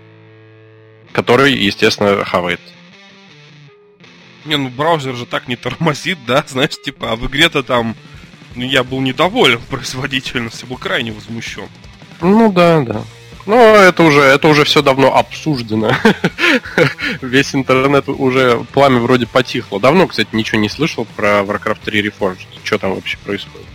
[1.11, 2.61] который, естественно, хавает.
[4.45, 6.43] Не, ну браузер же так не тормозит, да?
[6.47, 7.95] Знаешь, типа, а в игре-то там...
[8.55, 11.67] Ну, я был недоволен производительностью, был крайне возмущен.
[12.21, 13.03] Ну да, да.
[13.45, 15.91] Ну, это уже, это уже все давно обсуждено.
[17.21, 19.81] Весь интернет уже пламя вроде потихло.
[19.81, 22.47] Давно, кстати, ничего не слышал про Warcraft 3 Reforged.
[22.63, 23.67] Что там вообще происходит?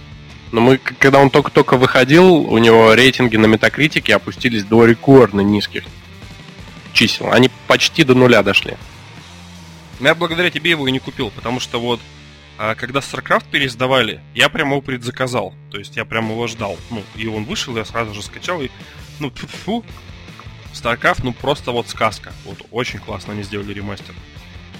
[0.52, 5.84] Но мы, когда он только-только выходил, у него рейтинги на метакритике опустились до рекордно низких
[6.94, 7.30] чисел.
[7.30, 8.74] Они почти до нуля дошли.
[10.00, 12.00] Но я благодаря тебе его и не купил, потому что вот
[12.58, 15.54] а, когда StarCraft переиздавали, я прямо его предзаказал.
[15.70, 16.76] То есть я прямо его ждал.
[16.90, 18.68] Ну, и он вышел, я сразу же скачал и.
[19.20, 19.84] Ну, фу
[20.74, 22.32] StarCraft, ну просто вот сказка.
[22.44, 24.14] Вот очень классно они сделали ремастер.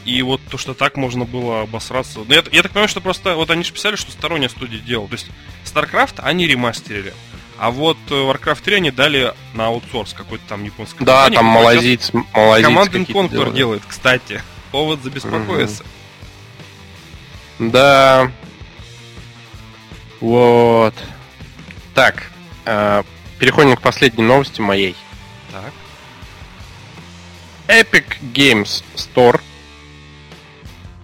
[0.05, 2.21] И вот то, что так можно было обосраться.
[2.21, 5.09] Ну, я, я так понимаю, что просто вот они же писали, что сторонняя студия делала.
[5.09, 5.27] То есть
[5.65, 7.15] StarCraft они ремастерили.
[7.59, 11.47] А вот э, Warcraft 3 они дали на аутсорс какой-то там японской Да, компании, там
[11.47, 14.43] которая малазиец, малазиец Command Conquer делает, кстати.
[14.71, 15.85] Повод забеспокоиться.
[17.59, 18.31] Да.
[20.21, 20.95] Вот.
[21.95, 22.25] Так.
[22.65, 23.03] э,
[23.39, 24.97] переходим к последней новости моей.
[25.53, 25.73] Так.
[27.69, 29.41] Epic Games Store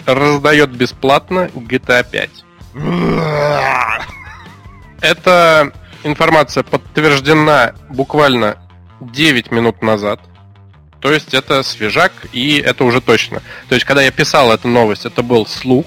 [0.07, 2.31] раздает бесплатно GTA 5.
[5.01, 8.59] Эта информация подтверждена буквально
[9.01, 10.21] 9 минут назад.
[11.01, 13.43] То есть это свежак, и это уже точно.
[13.69, 15.85] То есть, когда я писал эту новость, это был слух.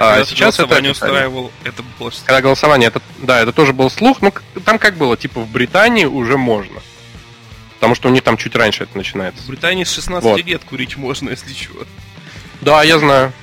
[0.00, 0.90] А Когда сейчас это официально.
[0.92, 4.32] устраивал, это было Когда голосование, это, да, это тоже был слух, но
[4.64, 6.80] там как было, типа в Британии уже можно.
[7.74, 9.42] Потому что у них там чуть раньше это начинается.
[9.42, 10.42] В Британии с 16 Вот.
[10.42, 11.80] лет курить можно, если чего.
[12.62, 13.34] Да, я знаю.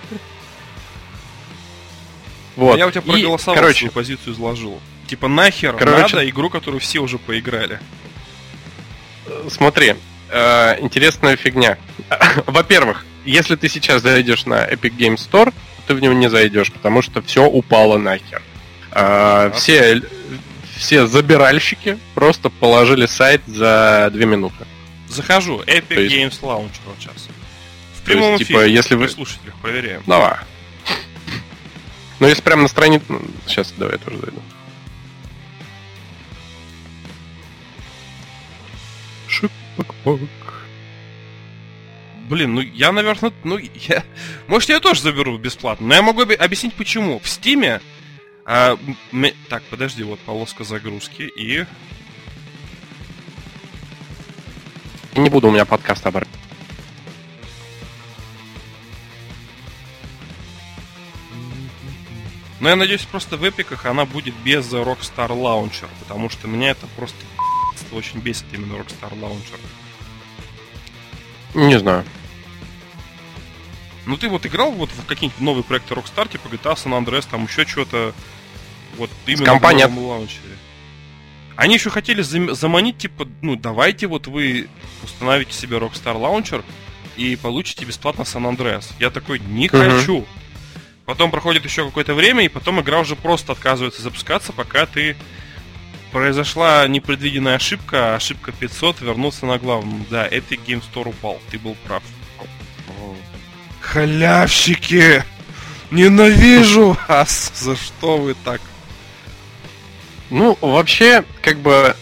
[2.56, 2.76] Вот.
[2.80, 4.82] Я у тебя проголосовал, короче, свою позицию изложил.
[5.06, 7.80] Типа нахер Короче- надо игру, которую все уже поиграли.
[9.50, 9.96] смотри,
[10.30, 11.78] э, интересная фигня.
[12.48, 15.54] Во-первых, если ты сейчас зайдешь на Epic Games Store,
[15.88, 18.42] ты в него не зайдешь, потому что все упало нахер.
[18.92, 20.02] Э, все,
[20.78, 24.66] все забиральщики просто положили сайт за две минуты.
[25.08, 27.14] Захожу, Epic То есть- Games Launcher вот сейчас.
[27.14, 30.04] В То есть, прямом типа, эфире, если вы- слушателях проверяем.
[30.06, 30.36] Давай.
[32.20, 33.06] Ну, если прямо на странице...
[33.46, 34.42] Сейчас, давай я тоже зайду.
[39.28, 40.20] Шик-пак-пак.
[42.28, 44.04] Блин, ну я, наверное, ну я...
[44.48, 47.20] Может, я тоже заберу бесплатно, но я могу объяснить почему.
[47.20, 47.80] В Стиме...
[48.46, 51.66] а, м- ме- Так, подожди, вот полоска загрузки и...
[55.16, 56.28] Не буду у меня подкаст оборот.
[62.60, 66.88] Но я надеюсь, просто в эпиках она будет без Rockstar Launcher, потому что меня это
[66.96, 67.18] просто
[67.92, 69.60] очень бесит именно Rockstar Launcher.
[71.54, 72.04] Не знаю.
[74.06, 77.46] Ну ты вот играл вот в какие-нибудь новые проекты Rockstar, типа GTA San Andreas, там
[77.46, 78.14] еще что-то
[78.98, 80.42] вот именно компа в лаунчере.
[81.56, 84.70] Они еще хотели зам- заманить, типа, ну давайте вот вы
[85.04, 86.64] установите себе Rockstar Launcher
[87.18, 88.92] и получите бесплатно San Andreas.
[89.00, 89.78] Я такой, не Мгм.
[89.92, 90.26] хочу.
[91.06, 95.16] Потом проходит еще какое-то время, и потом игра уже просто отказывается запускаться, пока ты
[96.12, 100.06] произошла непредвиденная ошибка, ошибка 500, вернулся на главную.
[100.10, 102.04] Да, Epic Game Store упал, ты был прав.
[103.82, 105.24] Халявщики!
[105.92, 107.52] Ненавижу вас!
[107.56, 108.62] За что вы так?
[110.30, 111.96] Ну, вообще, как бы,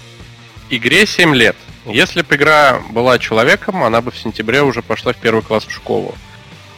[0.69, 1.55] игре 7 лет.
[1.85, 5.71] Если бы игра была человеком, она бы в сентябре уже пошла в первый класс в
[5.71, 6.15] школу.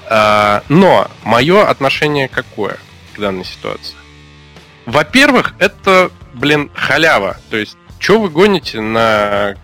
[0.09, 2.77] А, но мое отношение какое
[3.15, 3.95] к данной ситуации?
[4.85, 7.37] Во-первых, это, блин, халява.
[7.49, 9.55] То есть, что вы гоните на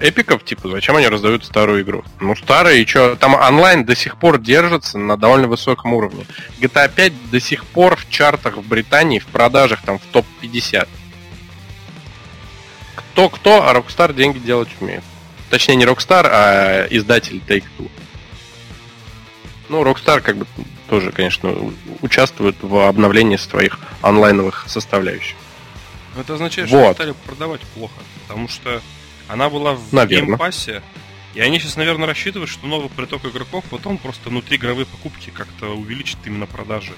[0.00, 2.04] эпиков, типа, зачем они раздают старую игру?
[2.20, 3.16] Ну, старая, и что?
[3.16, 6.26] Там онлайн до сих пор держится на довольно высоком уровне.
[6.60, 10.88] GTA 5 до сих пор в чартах в Британии, в продажах там в топ-50.
[12.94, 15.04] Кто-кто, а Rockstar деньги делать умеет.
[15.50, 17.90] Точнее, не Rockstar, а издатель Take-Two.
[19.68, 20.46] Ну, Rockstar как бы
[20.88, 21.54] тоже, конечно,
[22.00, 25.36] участвует в обновлении своих онлайновых составляющих.
[26.20, 26.96] Это означает, что вот.
[26.96, 28.80] стали продавать плохо, потому что
[29.28, 30.28] она была в Наверное.
[30.28, 30.82] Game Pass е,
[31.34, 35.30] и они сейчас, наверное, рассчитывают, что новый приток игроков, вот он просто внутри игровые покупки
[35.30, 36.92] как-то увеличит именно продажи.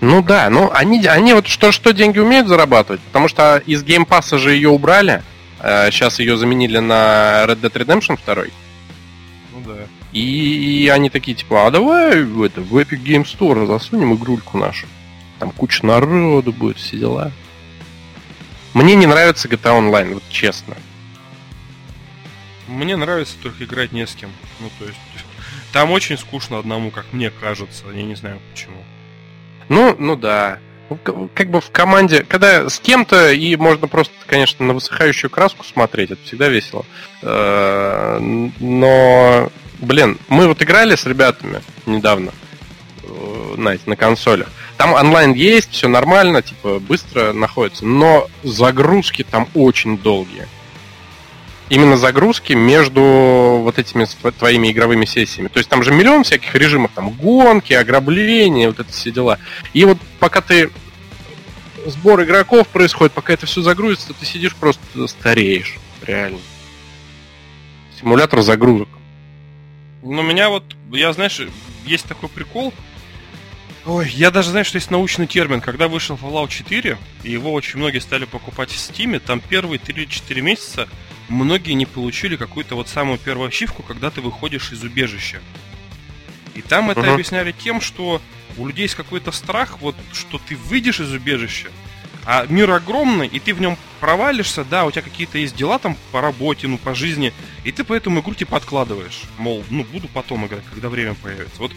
[0.00, 4.07] Ну да, ну они, они вот что, что деньги умеют зарабатывать, потому что из Game
[4.07, 5.22] Pass а же ее убрали,
[5.60, 8.44] сейчас э, ее заменили на Red Dead Redemption 2.
[9.54, 9.86] Ну да.
[10.12, 14.58] И, и они такие, типа, а давай в, это, в Epic Game Store засунем игрульку
[14.58, 14.86] нашу.
[15.38, 17.32] Там куча народу будет, все дела.
[18.76, 20.76] Мне не нравится GTA Online, вот честно.
[22.68, 24.30] Мне нравится только играть не с кем.
[24.60, 24.98] Ну, то есть,
[25.72, 27.86] там очень скучно одному, как мне кажется.
[27.94, 28.76] Я не знаю почему.
[29.70, 30.58] Ну, ну да.
[31.32, 36.10] Как бы в команде, когда с кем-то, и можно просто, конечно, на высыхающую краску смотреть,
[36.10, 36.84] это всегда весело.
[37.22, 42.30] Э, но, блин, мы вот играли с ребятами недавно
[43.06, 44.48] э, на, на консолях.
[44.76, 50.46] Там онлайн есть, все нормально, типа быстро находится, но загрузки там очень долгие
[51.68, 53.02] именно загрузки между
[53.62, 55.48] вот этими твоими игровыми сессиями.
[55.48, 59.38] То есть там же миллион всяких режимов, там гонки, ограбления, вот это все дела.
[59.72, 60.70] И вот пока ты
[61.86, 66.38] сбор игроков происходит, пока это все загрузится, ты сидишь просто стареешь, реально.
[68.00, 68.88] Симулятор загрузок.
[70.02, 71.40] Ну, меня вот, я, знаешь,
[71.84, 72.72] есть такой прикол.
[73.86, 75.60] Ой, я даже знаю, что есть научный термин.
[75.60, 80.40] Когда вышел Fallout 4, и его очень многие стали покупать в Steam, там первые 3-4
[80.40, 80.88] месяца
[81.28, 85.40] многие не получили какую-то вот самую первую ачивку, когда ты выходишь из убежища.
[86.54, 87.14] И там это uh-huh.
[87.14, 88.20] объясняли тем, что
[88.56, 91.68] у людей есть какой-то страх, вот, что ты выйдешь из убежища,
[92.24, 95.96] а мир огромный, и ты в нем провалишься, да, у тебя какие-то есть дела там
[96.10, 97.32] по работе, ну, по жизни,
[97.62, 99.22] и ты поэтому игру типа откладываешь.
[99.38, 101.58] Мол, ну, буду потом играть, когда время появится.
[101.60, 101.72] Вот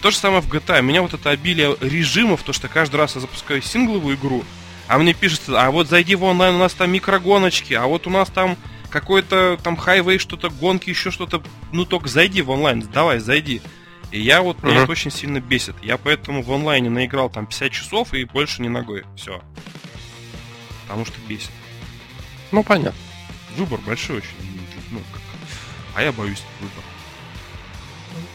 [0.00, 0.82] то же самое в GTA.
[0.82, 4.44] Меня вот это обилие режимов, то, что каждый раз я запускаю сингловую игру,
[4.88, 8.10] а мне пишется, а вот зайди в онлайн, у нас там микрогоночки, а вот у
[8.10, 8.56] нас там
[8.90, 11.42] какой-то там хайвей, что-то, гонки, еще что-то.
[11.72, 13.62] Ну, только зайди в онлайн, давай, зайди.
[14.10, 14.82] И я вот, меня uh-huh.
[14.82, 15.76] это очень сильно бесит.
[15.82, 19.04] Я поэтому в онлайне наиграл там 50 часов и больше не ногой.
[19.16, 19.40] Все.
[20.82, 21.52] Потому что бесит.
[22.50, 22.98] Ну, понятно.
[23.56, 24.28] Выбор большой очень.
[24.90, 25.22] Ну, как...
[25.94, 26.84] А я боюсь выбора.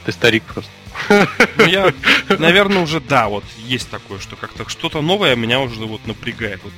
[0.05, 0.71] Ты старик просто.
[1.09, 1.93] Ну, я,
[2.29, 6.61] наверное, уже, да, вот есть такое, что как-то что-то новое меня уже вот напрягает.
[6.63, 6.73] Вот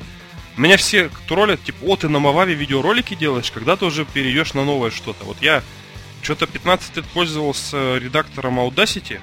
[0.58, 4.66] меня все троллят, типа, о, ты на Мававе видеоролики делаешь, когда ты уже перейдешь на
[4.66, 5.24] новое что-то.
[5.24, 5.64] Вот я
[6.22, 9.20] что-то 15 лет пользовался редактором Audacity.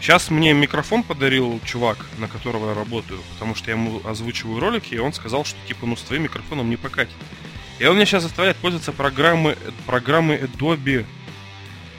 [0.00, 4.94] Сейчас мне микрофон подарил чувак, на которого я работаю, потому что я ему озвучиваю ролики,
[4.94, 7.14] и он сказал, что типа, ну с твоим микрофоном не покатит.
[7.78, 9.56] И он меня сейчас заставляет пользоваться программы,
[9.86, 11.06] программы Adobe,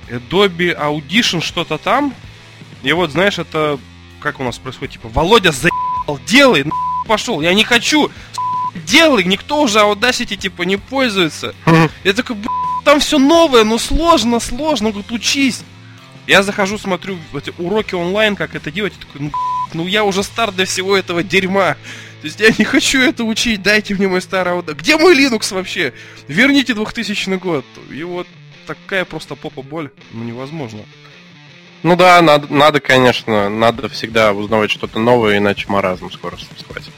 [0.09, 2.13] Adobe Audition что-то там.
[2.83, 3.79] И вот, знаешь, это
[4.23, 6.65] как у нас происходит, типа, Володя заебал, делай,
[7.05, 8.09] пошел, я не хочу,
[8.87, 11.53] делай, никто уже Audacity типа не пользуется.
[12.03, 12.37] Я такой,
[12.85, 15.61] там все новое, но сложно, сложно, говорит, учись.
[16.25, 19.31] Я захожу, смотрю эти уроки онлайн, как это делать, и такой, ну,
[19.73, 21.75] ну я уже стар для всего этого дерьма.
[22.21, 24.75] То есть я не хочу это учить, дайте мне мой старый Audacity.
[24.75, 25.93] Где мой Linux вообще?
[26.29, 27.65] Верните 2000 год.
[27.91, 28.25] И вот
[28.65, 30.83] такая просто попа боль, ну невозможно.
[31.83, 36.91] Ну да, надо, надо, конечно, надо всегда узнавать что-то новое, иначе маразм скоро схватит.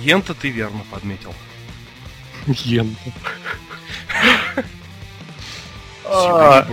[0.00, 1.34] Йента ты верно подметил.
[2.46, 3.00] Йента.
[6.06, 6.68] А,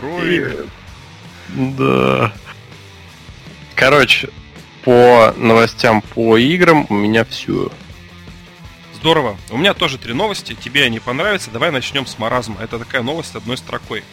[1.48, 2.34] да.
[3.76, 4.30] Короче,
[4.84, 7.72] по новостям по играм у меня все.
[9.02, 9.38] Здорово.
[9.50, 10.54] У меня тоже три новости.
[10.54, 11.52] Тебе они понравятся.
[11.52, 12.62] Давай начнем с маразма.
[12.62, 14.04] Это такая новость одной строкой.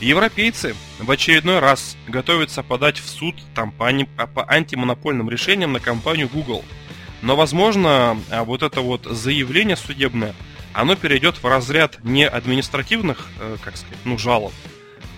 [0.00, 6.64] Европейцы в очередной раз готовятся подать в суд по, по антимонопольным решениям на компанию Google–
[7.22, 10.34] но, возможно, а, вот это вот заявление судебное,
[10.72, 14.52] оно перейдет в разряд не административных, э, как сказать, ну, жалоб,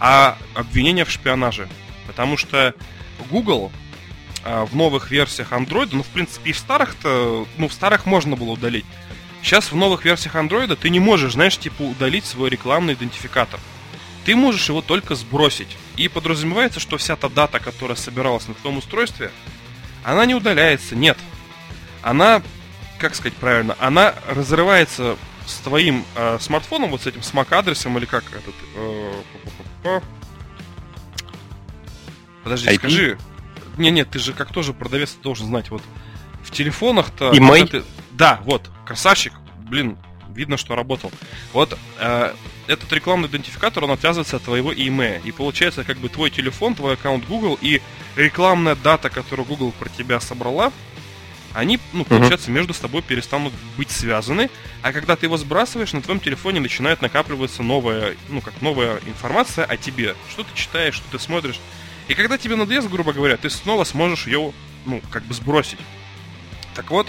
[0.00, 1.68] а обвинения в шпионаже.
[2.06, 2.74] Потому что
[3.30, 3.70] Google
[4.44, 8.34] а, в новых версиях Android, ну, в принципе, и в старых-то, ну, в старых можно
[8.34, 8.86] было удалить.
[9.42, 13.58] Сейчас в новых версиях Android ты не можешь, знаешь, типа, удалить свой рекламный идентификатор.
[14.24, 15.76] ты можешь его только сбросить.
[15.96, 19.32] И подразумевается, что вся та дата, которая собиралась на твоем устройстве,
[20.04, 21.18] она не удаляется, нет.
[22.02, 22.40] Она,
[22.98, 25.16] как сказать правильно, она разрывается
[25.46, 28.54] с твоим э, смартфоном, вот с этим с MAC-адресом, или как этот...
[29.84, 30.00] Э,
[32.44, 32.78] Подожди, IP?
[32.78, 33.18] скажи.
[33.76, 35.70] Не, нет, ты же как тоже продавец должен знать.
[35.70, 35.82] Вот
[36.44, 37.32] в телефонах-то...
[37.32, 37.84] И ты...
[38.12, 39.32] Да, вот, красавчик.
[39.68, 39.96] Блин,
[40.34, 41.10] видно, что работал.
[41.52, 42.34] Вот э,
[42.66, 45.20] этот рекламный идентификатор, он отвязывается от твоего email.
[45.24, 47.80] И получается, как бы твой телефон, твой аккаунт Google и
[48.16, 50.72] рекламная дата, которую Google про тебя собрала,
[51.54, 52.54] они, ну, получается, uh-huh.
[52.54, 54.48] между собой перестанут быть связаны,
[54.80, 59.66] а когда ты его сбрасываешь, на твоем телефоне начинает накапливаться новая, ну, как новая информация
[59.66, 60.14] о тебе.
[60.30, 61.60] Что ты читаешь, что ты смотришь.
[62.08, 64.52] И когда тебе надоест, грубо говоря, ты снова сможешь ее,
[64.86, 65.78] ну, как бы сбросить.
[66.74, 67.06] Так вот,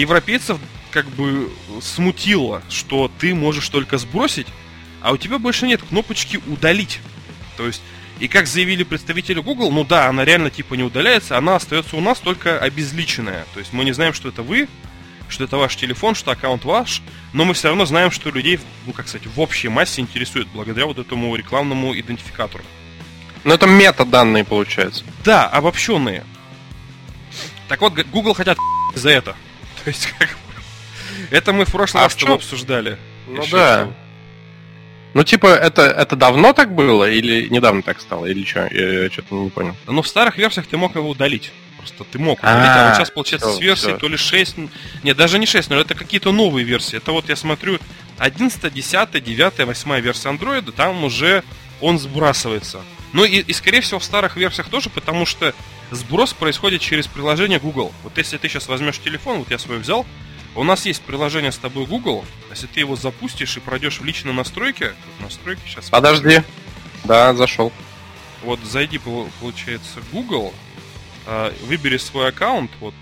[0.00, 0.58] европейцев
[0.90, 1.50] как бы
[1.82, 4.46] смутило, что ты можешь только сбросить,
[5.02, 7.00] а у тебя больше нет кнопочки удалить.
[7.56, 7.82] То есть,
[8.20, 12.00] и как заявили представители Google, ну да, она реально типа не удаляется, она остается у
[12.00, 13.44] нас только обезличенная.
[13.54, 14.68] То есть мы не знаем, что это вы,
[15.28, 18.92] что это ваш телефон, что аккаунт ваш, но мы все равно знаем, что людей, ну
[18.92, 22.64] как сказать, в общей массе интересует благодаря вот этому рекламному идентификатору.
[23.42, 25.04] Ну это метаданные получается.
[25.24, 26.24] Да, обобщенные.
[27.68, 28.58] Так вот, Google хотят
[28.94, 29.34] за это.
[29.84, 30.30] То есть, как
[31.30, 32.98] это мы в прошлый а раз с обсуждали.
[33.26, 33.88] Ну Еще да.
[35.14, 38.26] Ну, типа, это, это давно так было или недавно так стало?
[38.26, 38.68] Или что?
[38.72, 39.76] Я, я что-то не понял.
[39.86, 41.52] Ну, в старых версиях ты мог его удалить.
[41.78, 43.96] Просто ты мог удалить, а, а вот сейчас, получается, все, с версии все.
[43.98, 44.56] то ли 6...
[45.04, 46.96] Нет, даже не 6, но это какие-то новые версии.
[46.96, 47.78] Это вот я смотрю
[48.18, 51.44] 11, 10, 9, 8 версия андроида, там уже
[51.80, 52.80] он сбрасывается.
[53.14, 55.54] Ну и, и, скорее всего, в старых версиях тоже, потому что
[55.92, 57.92] сброс происходит через приложение Google.
[58.02, 60.04] Вот если ты сейчас возьмешь телефон, вот я свой взял,
[60.56, 62.24] у нас есть приложение с тобой Google.
[62.50, 65.90] Если ты его запустишь и пройдешь в личные настройки, настройки сейчас.
[65.90, 66.42] Подожди.
[67.04, 67.72] Да, зашел.
[68.42, 68.98] Вот зайди,
[69.40, 70.52] получается, Google,
[71.26, 72.94] а, выбери свой аккаунт, вот,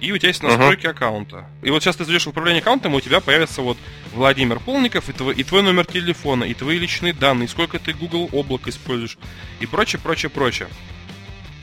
[0.00, 0.90] и у тебя есть настройки uh-huh.
[0.90, 1.46] аккаунта.
[1.62, 3.76] И вот сейчас ты зайдешь в управление аккаунтом, и у тебя появится вот
[4.12, 7.92] Владимир Полников, и твой, и твой номер телефона, и твои личные данные, и сколько ты
[7.92, 9.18] Google облак используешь,
[9.60, 10.68] и прочее, прочее, прочее.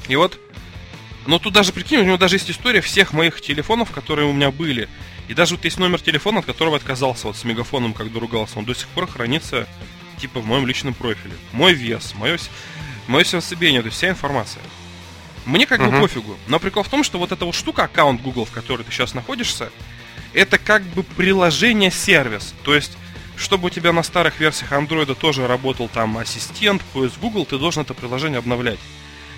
[0.08, 0.40] И вот
[1.28, 4.50] но тут даже, прикинь, у него даже есть история всех моих телефонов, которые у меня
[4.50, 4.88] были.
[5.28, 8.58] И даже вот есть номер телефона, от которого отказался, вот с мегафоном, когда ругался.
[8.58, 9.68] Он до сих пор хранится,
[10.22, 11.34] типа, в моем личном профиле.
[11.52, 12.38] Мой вес, мое,
[13.08, 14.64] мое сердцебиение, то есть вся информация.
[15.48, 15.92] Мне как uh-huh.
[15.92, 16.38] бы пофигу.
[16.48, 19.14] Но прикол в том, что вот эта вот штука, аккаунт Google, в которой ты сейчас
[19.14, 19.72] находишься,
[20.34, 22.54] это как бы приложение-сервис.
[22.64, 22.98] То есть,
[23.38, 27.84] чтобы у тебя на старых версиях Android тоже работал там ассистент, поиск Google, ты должен
[27.84, 28.80] это приложение обновлять.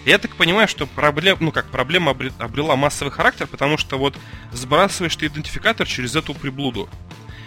[0.03, 4.17] Я так понимаю, что проблем, ну как проблема обрела массовый характер, потому что вот
[4.51, 6.89] сбрасываешь ты идентификатор через эту приблуду.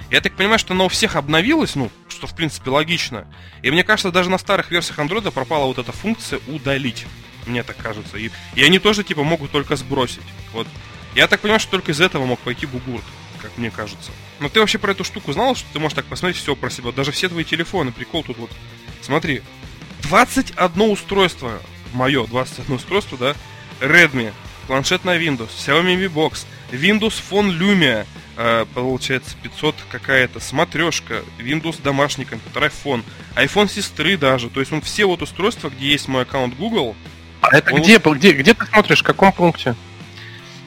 [0.08, 3.26] Я так понимаю, что она у всех обновилась, ну, что в принципе логично.
[3.62, 7.06] И мне кажется, даже на старых версиях Android пропала вот эта функция удалить.
[7.46, 8.16] Мне так кажется.
[8.18, 10.22] И, и они тоже типа могут только сбросить.
[10.52, 10.66] Вот.
[11.14, 13.04] Я так понимаю, что только из этого мог пойти бугурт,
[13.40, 14.12] как мне кажется.
[14.40, 16.92] Но ты вообще про эту штуку знал, что ты можешь так посмотреть все про себя,
[16.92, 18.50] даже все твои телефоны, прикол тут вот.
[19.02, 19.42] Смотри,
[20.02, 21.60] 21 устройство
[21.94, 23.34] мое 21 устройство, да,
[23.80, 24.32] Redmi,
[24.66, 31.80] планшет на Windows, Xiaomi Mi Box, Windows Phone Lumia, э, получается 500 какая-то, смотрешка, Windows
[31.82, 33.02] домашний компьютер, iPhone,
[33.36, 36.96] iPhone сестры даже, то есть он все вот устройства, где есть мой аккаунт Google.
[37.42, 37.82] А это он...
[37.82, 39.74] где, где, где ты смотришь, в каком пункте?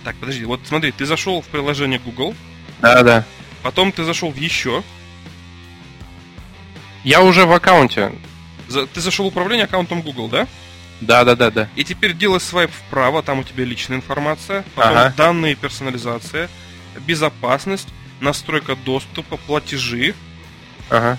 [0.03, 2.35] Так, подожди, вот смотри, ты зашел в приложение Google.
[2.81, 3.25] Да, да.
[3.63, 4.83] Потом ты зашел в еще.
[7.03, 8.11] Я уже в аккаунте.
[8.67, 10.47] За, ты зашел в управление аккаунтом Google, да?
[11.01, 11.69] Да, да, да, да.
[11.75, 15.13] И теперь делай свайп вправо, там у тебя личная информация, потом ага.
[15.17, 16.49] данные персонализация,
[17.05, 17.87] безопасность,
[18.19, 20.13] настройка доступа, платежи.
[20.89, 21.17] Ага.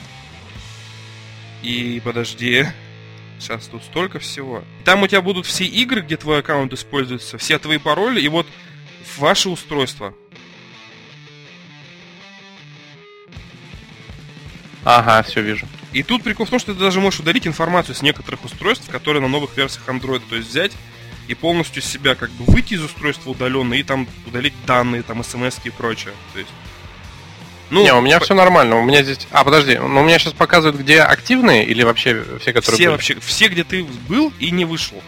[1.63, 2.67] И подожди.
[3.39, 4.65] Сейчас тут столько всего.
[4.85, 8.47] Там у тебя будут все игры, где твой аккаунт используется, все твои пароли, и вот
[9.19, 10.15] ваше устройство.
[14.85, 15.67] Ага, все вижу.
[15.93, 19.21] И тут прикол в том, что ты даже можешь удалить информацию с некоторых устройств, которые
[19.21, 20.73] на новых версиях Android, то есть взять
[21.27, 25.59] и полностью себя как бы выйти из устройства удаленно и там удалить данные, там смс
[25.65, 26.15] и прочее.
[26.33, 26.51] То есть
[27.71, 28.25] ну, не, у меня по...
[28.25, 28.77] все нормально.
[28.77, 29.27] У меня здесь.
[29.31, 32.77] А, подожди, но у меня сейчас показывают, где активные или вообще все, которые.
[32.77, 32.93] Все были?
[32.93, 35.03] вообще, все, где ты был и не вышел.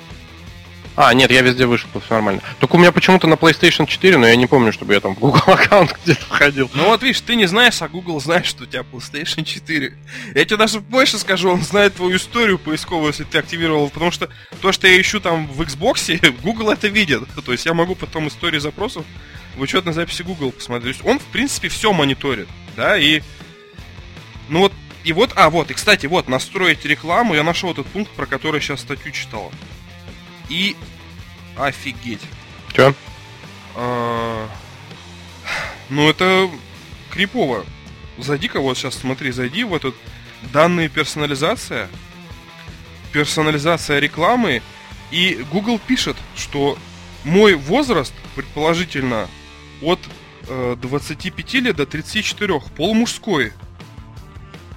[1.01, 2.43] А, нет, я везде вышел, все нормально.
[2.59, 5.21] Только у меня почему-то на PlayStation 4, но я не помню, чтобы я там в
[5.21, 6.69] Google аккаунт где-то входил.
[6.75, 9.97] Ну вот видишь, ты не знаешь, а Google знает, что у тебя PlayStation 4.
[10.35, 14.29] Я тебе даже больше скажу, он знает твою историю поисковую, если ты активировал, потому что
[14.61, 17.23] то, что я ищу там в Xbox, Google это видит.
[17.47, 19.05] То есть я могу потом истории запросов
[19.57, 20.97] в учетной записи Google посмотреть.
[20.97, 23.23] То есть он, в принципе, все мониторит, да, и...
[24.49, 24.73] Ну вот
[25.05, 28.61] и вот, а, вот, и, кстати, вот, настроить рекламу, я нашел этот пункт, про который
[28.61, 29.53] сейчас статью читал.
[30.49, 30.77] И
[31.57, 32.23] офигеть.
[32.73, 32.95] Че?
[33.75, 34.49] А,
[35.89, 36.51] ну, это
[37.11, 37.65] крипово.
[38.19, 39.95] Зайди-ка вот сейчас, смотри, зайди в этот
[40.53, 41.89] данные персонализация,
[43.13, 44.63] персонализация рекламы,
[45.11, 46.77] и Google пишет, что
[47.25, 49.29] мой возраст, предположительно,
[49.83, 50.01] от
[50.49, 53.53] э, 25 лет до 34, полумужской.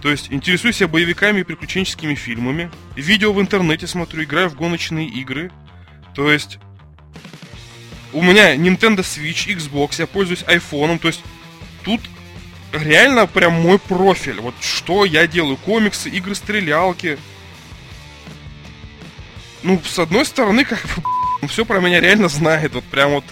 [0.02, 5.08] То есть интересуюсь я боевиками и приключенческими фильмами, видео в интернете смотрю, играю в гоночные
[5.08, 5.52] игры.
[6.16, 6.58] То есть
[8.12, 11.22] у меня Nintendo Switch, Xbox, я пользуюсь iPhone, то есть
[11.84, 12.02] тут
[12.72, 14.39] реально прям мой профиль.
[14.41, 17.20] Вот что я делаю, комиксы, игры, стрелялки.
[19.62, 23.26] Ну, с одной стороны, как бы, все про меня реально знает, вот прям вот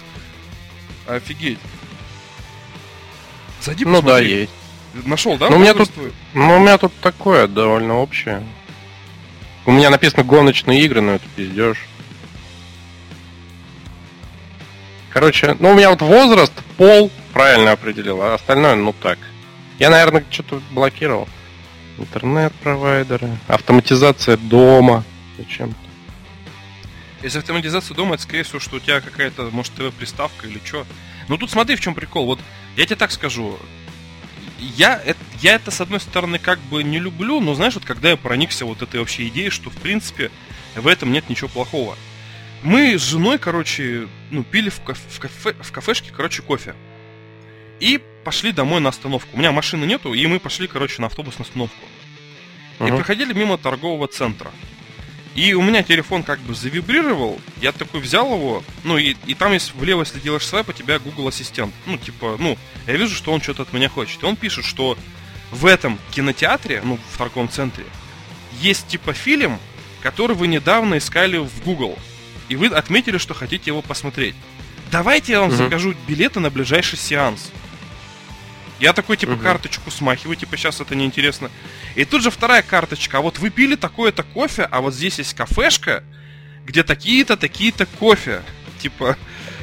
[1.08, 1.58] офигеть.
[3.60, 4.52] Зайди Ну да, есть.
[4.92, 5.48] Нашел, да?
[5.50, 5.90] Ну, у меня тут,
[6.34, 8.42] ну, у меня тут такое довольно общее.
[9.66, 11.86] У меня написано гоночные игры, но это пиздешь.
[15.10, 19.18] Короче, ну у меня вот возраст, пол правильно определил, а остальное, ну так.
[19.78, 21.28] Я, наверное, что-то блокировал.
[21.98, 25.04] Интернет-провайдеры, автоматизация дома.
[25.36, 25.76] Зачем-то.
[27.22, 30.86] Если автоматизация дома, это скорее всего, что у тебя какая-то, может, ТВ-приставка или что.
[31.28, 32.26] Ну тут смотри, в чем прикол.
[32.26, 32.40] Вот
[32.76, 33.58] я тебе так скажу.
[34.60, 38.10] Я, это, я это, с одной стороны, как бы не люблю, но знаешь, вот когда
[38.10, 40.30] я проникся вот этой вообще идеей, что, в принципе,
[40.76, 41.96] в этом нет ничего плохого.
[42.62, 46.74] Мы с женой, короче, ну, пили в, кафе, в, кафе, в кафешке, короче, кофе.
[47.80, 49.30] И пошли домой на остановку.
[49.32, 51.76] У меня машины нету, и мы пошли, короче, на автобус на остановку.
[52.78, 52.88] Uh-huh.
[52.88, 54.50] И проходили мимо торгового центра.
[55.34, 59.52] И у меня телефон как бы завибрировал, я такой взял его, ну и, и там
[59.52, 61.72] есть влево, если делаешь свайп, у тебя Google Ассистент.
[61.86, 64.22] Ну, типа, ну, я вижу, что он что-то от меня хочет.
[64.22, 64.98] И он пишет, что
[65.52, 67.84] в этом кинотеатре, ну, в торговом центре,
[68.60, 69.58] есть типа фильм,
[70.02, 71.96] который вы недавно искали в Google
[72.50, 74.34] и вы отметили, что хотите его посмотреть.
[74.90, 75.56] Давайте я вам угу.
[75.56, 77.52] закажу билеты на ближайший сеанс.
[78.80, 79.42] Я такой, типа, угу.
[79.42, 81.50] карточку смахиваю, типа, сейчас это неинтересно.
[81.94, 83.18] И тут же вторая карточка.
[83.18, 86.02] А вот вы пили такое-то кофе, а вот здесь есть кафешка,
[86.64, 88.42] где такие-то, такие-то кофе.
[88.80, 89.18] Типа,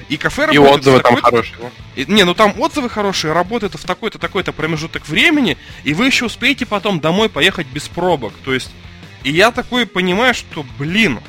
[0.10, 0.70] и кафе работает...
[0.70, 1.56] И отзывы там хорошие.
[1.96, 6.26] И, не, ну там отзывы хорошие, работает в такой-то, такой-то промежуток времени, и вы еще
[6.26, 8.34] успеете потом домой поехать без пробок.
[8.46, 8.70] То есть,
[9.24, 11.20] и я такой понимаю, что, блин,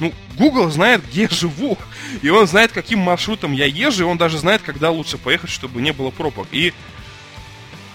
[0.00, 1.78] ну, Google знает, где я живу,
[2.22, 5.80] и он знает, каким маршрутом я езжу, и он даже знает, когда лучше поехать, чтобы
[5.80, 6.48] не было пробок.
[6.50, 6.72] И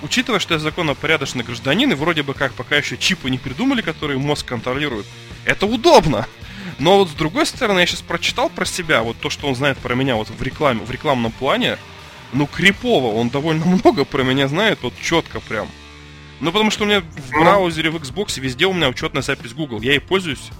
[0.02, 4.20] учитывая, что я законопорядочный гражданин, и вроде бы как пока еще чипы не придумали, которые
[4.20, 5.06] мозг контролирует,
[5.45, 6.28] это удобно.
[6.80, 9.78] Но вот с другой стороны, я сейчас прочитал про себя, вот то, что он знает
[9.78, 11.78] про меня вот в рекламе, в рекламном плане,
[12.34, 15.68] ну, крипово, он довольно много про меня знает, вот четко прям.
[16.39, 19.82] Ну, потому что у меня в браузере, в Xbox везде у меня учетная запись Google.
[19.82, 20.52] Я ей пользуюсь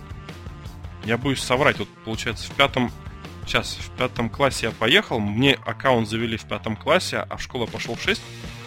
[1.08, 1.80] я боюсь соврать.
[1.80, 2.92] Вот получается в пятом
[3.46, 7.64] Сейчас, в пятом классе я поехал, мне аккаунт завели в пятом классе, а в школу
[7.64, 8.22] я пошел в 6.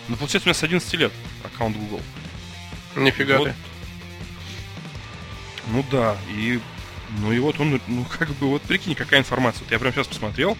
[0.09, 1.12] Ну, получается, у меня с 11 лет
[1.44, 2.01] аккаунт Google.
[2.96, 3.48] Нифига вот.
[3.48, 3.55] ты.
[5.68, 6.61] Ну да, и...
[7.18, 9.64] Ну и вот он, ну как бы, вот прикинь, какая информация.
[9.64, 10.57] Вот я прям сейчас посмотрел.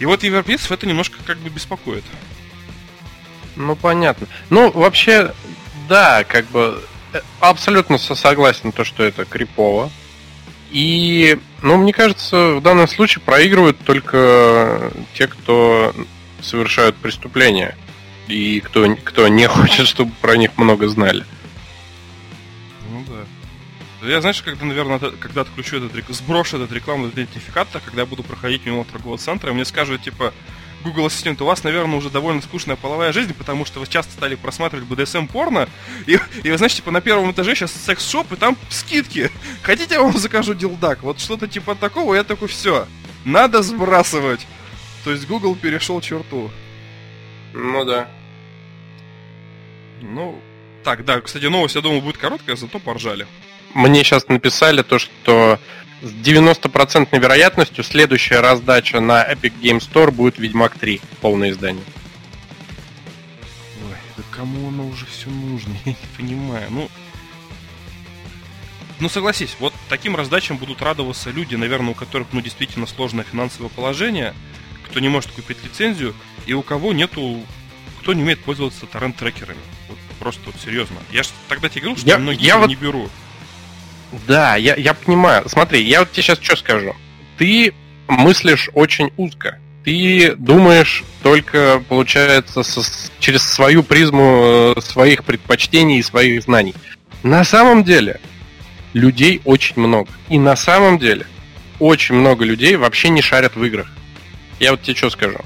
[0.00, 2.04] И вот европейцев это немножко как бы беспокоит.
[3.54, 4.26] Ну, понятно.
[4.50, 5.32] Ну, вообще,
[5.88, 6.82] да, как бы
[7.12, 9.90] э, абсолютно согласен то, что это крипово.
[10.70, 15.94] И, ну, мне кажется, в данном случае проигрывают только те, кто
[16.40, 17.76] совершают преступления.
[18.32, 21.24] И кто, кто не хочет, чтобы про них много знали.
[22.90, 24.08] Ну да.
[24.08, 28.64] Я, знаешь, когда, наверное, когда отключу этот, сброшу этот рекламный идентификатор, когда я буду проходить
[28.64, 30.32] мимо торгового центра, мне скажут, типа,
[30.82, 34.34] Google Ассистент, у вас, наверное, уже довольно скучная половая жизнь, потому что вы часто стали
[34.34, 35.68] просматривать BDSM порно,
[36.06, 39.30] и, и вы знаете, типа на первом этаже сейчас секс-шоп, и там скидки.
[39.62, 41.02] Хотите, я вам закажу дилдак?
[41.02, 42.88] Вот что-то типа такого, я такой, все,
[43.24, 44.46] надо сбрасывать.
[45.04, 46.50] То есть Google перешел черту.
[47.52, 48.08] Ну да.
[50.02, 50.38] Ну,
[50.84, 53.26] так, да, кстати, новость, я думаю, будет короткая, зато поржали.
[53.74, 55.58] Мне сейчас написали то, что
[56.02, 61.84] с 90% вероятностью следующая раздача на Epic Game Store будет Ведьмак 3, полное издание.
[63.88, 66.66] Ой, да кому оно уже все нужно, я не понимаю.
[66.70, 66.88] Ну,
[68.98, 73.70] ну согласись, вот таким раздачам будут радоваться люди, наверное, у которых ну действительно сложное финансовое
[73.70, 74.34] положение,
[74.84, 76.14] кто не может купить лицензию,
[76.46, 77.40] и у кого нету,
[78.00, 79.60] кто не умеет пользоваться торрент-трекерами.
[80.18, 80.96] Просто вот серьезно.
[81.10, 82.68] Я же тогда тебе говорил, что я, многие я вот...
[82.68, 83.08] не беру.
[84.26, 85.48] Да, я, я понимаю.
[85.48, 86.94] Смотри, я вот тебе сейчас что скажу.
[87.38, 87.72] Ты
[88.08, 89.58] мыслишь очень узко.
[89.84, 92.82] ты думаешь только, получается, со,
[93.18, 96.74] через свою призму э, своих предпочтений и своих знаний.
[97.22, 98.20] На самом деле,
[98.92, 100.10] людей очень много.
[100.28, 101.26] И на самом деле,
[101.78, 103.88] очень много людей вообще не шарят в играх.
[104.60, 105.38] Я вот тебе что скажу.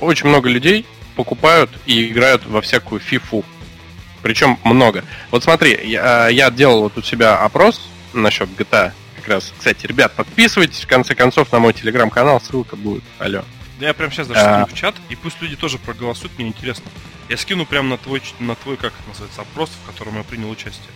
[0.00, 3.44] Очень много людей покупают и играют во всякую фифу.
[4.22, 5.04] Причем много.
[5.30, 9.52] Вот смотри, я, я делал вот у себя опрос насчет GTA как раз.
[9.56, 13.04] Кстати, ребят, подписывайтесь, в конце концов, на мой телеграм-канал, ссылка будет.
[13.18, 13.42] Алло.
[13.78, 14.66] Я прям сейчас даже а...
[14.66, 16.86] в чат, и пусть люди тоже проголосуют, мне интересно.
[17.28, 20.48] Я скину прям на твой, на твой, как это называется, опрос, в котором я принял
[20.48, 20.88] участие.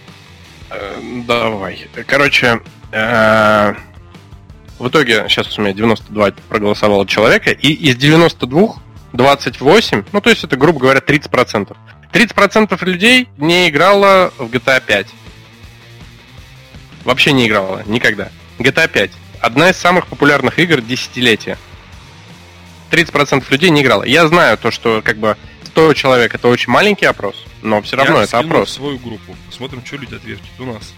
[0.71, 1.89] Э, давай.
[2.07, 2.61] Короче,
[2.93, 3.75] э,
[4.79, 8.77] в итоге сейчас у меня 92 проголосовало человека, и из 92
[9.13, 11.77] 28, ну то есть это, грубо говоря, 30%.
[12.13, 15.07] 30% людей не играло в GTA 5.
[17.05, 18.31] Вообще не играла, никогда.
[18.59, 19.11] GTA 5.
[19.41, 21.57] Одна из самых популярных игр десятилетия.
[22.91, 24.03] 30% людей не играло.
[24.03, 25.37] Я знаю то, что как бы
[25.67, 28.71] 100 человек это очень маленький опрос, но все равно Я это опрос.
[28.75, 29.37] свою группу.
[29.47, 30.93] Посмотрим, что люди ответят у нас.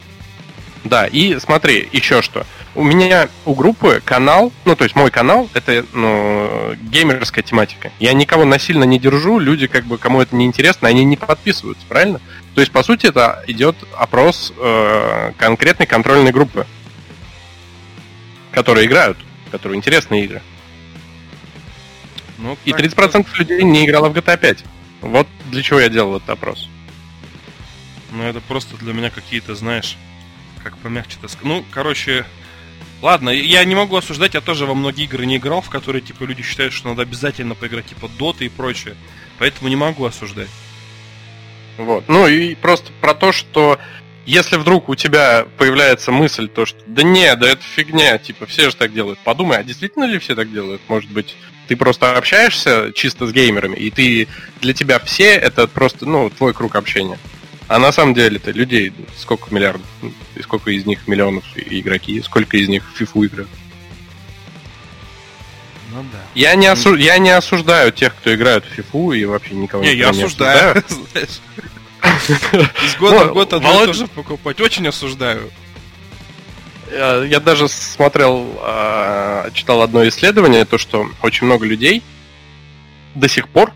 [0.85, 2.45] Да, и смотри, еще что.
[2.74, 7.93] У меня у группы канал, ну, то есть мой канал, это, ну, геймерская тематика.
[8.01, 11.87] Я никого насильно не держу, люди, как бы, кому это не интересно, они не подписываются,
[11.87, 12.20] правильно?
[12.55, 16.66] То есть, по сути, это идет опрос э, конкретной контрольной группы,
[18.51, 19.18] которые играют,
[19.51, 20.43] которые интересные игры.
[22.39, 23.39] Ну, и 30% так...
[23.39, 24.64] людей не играло в GTA 5.
[25.03, 26.68] Вот для чего я делал этот опрос.
[28.11, 29.97] Ну, это просто для меня какие-то, знаешь,
[30.62, 31.46] как помягче-то сказать.
[31.46, 32.24] Ну, короче,
[33.00, 36.24] ладно, я не могу осуждать, я тоже во многие игры не играл, в которые, типа,
[36.24, 38.96] люди считают, что надо обязательно поиграть, типа, Dota и прочее.
[39.38, 40.50] Поэтому не могу осуждать.
[41.78, 42.04] Вот.
[42.08, 43.78] Ну и просто про то, что
[44.26, 48.70] если вдруг у тебя появляется мысль, то что да не, да это фигня, типа все
[48.70, 49.18] же так делают.
[49.20, 50.80] Подумай, а действительно ли все так делают?
[50.88, 51.34] Может быть,
[51.66, 54.28] ты просто общаешься чисто с геймерами, и ты
[54.60, 57.18] для тебя все это просто, ну, твой круг общения.
[57.72, 59.86] А на самом деле это людей сколько миллиардов,
[60.36, 63.48] и сколько из них миллионов игроки, сколько из них в фифу играют.
[65.90, 66.18] Ну да.
[66.34, 66.94] Я не, осу...
[66.96, 70.84] я не осуждаю тех, кто играет в фифу и вообще никого не, я не осуждаю.
[72.02, 74.60] Из года в год одно тоже покупать.
[74.60, 75.50] Очень осуждаю.
[76.90, 82.02] Я даже смотрел, а, читал одно исследование, то, что очень много людей
[83.14, 83.72] до сих пор,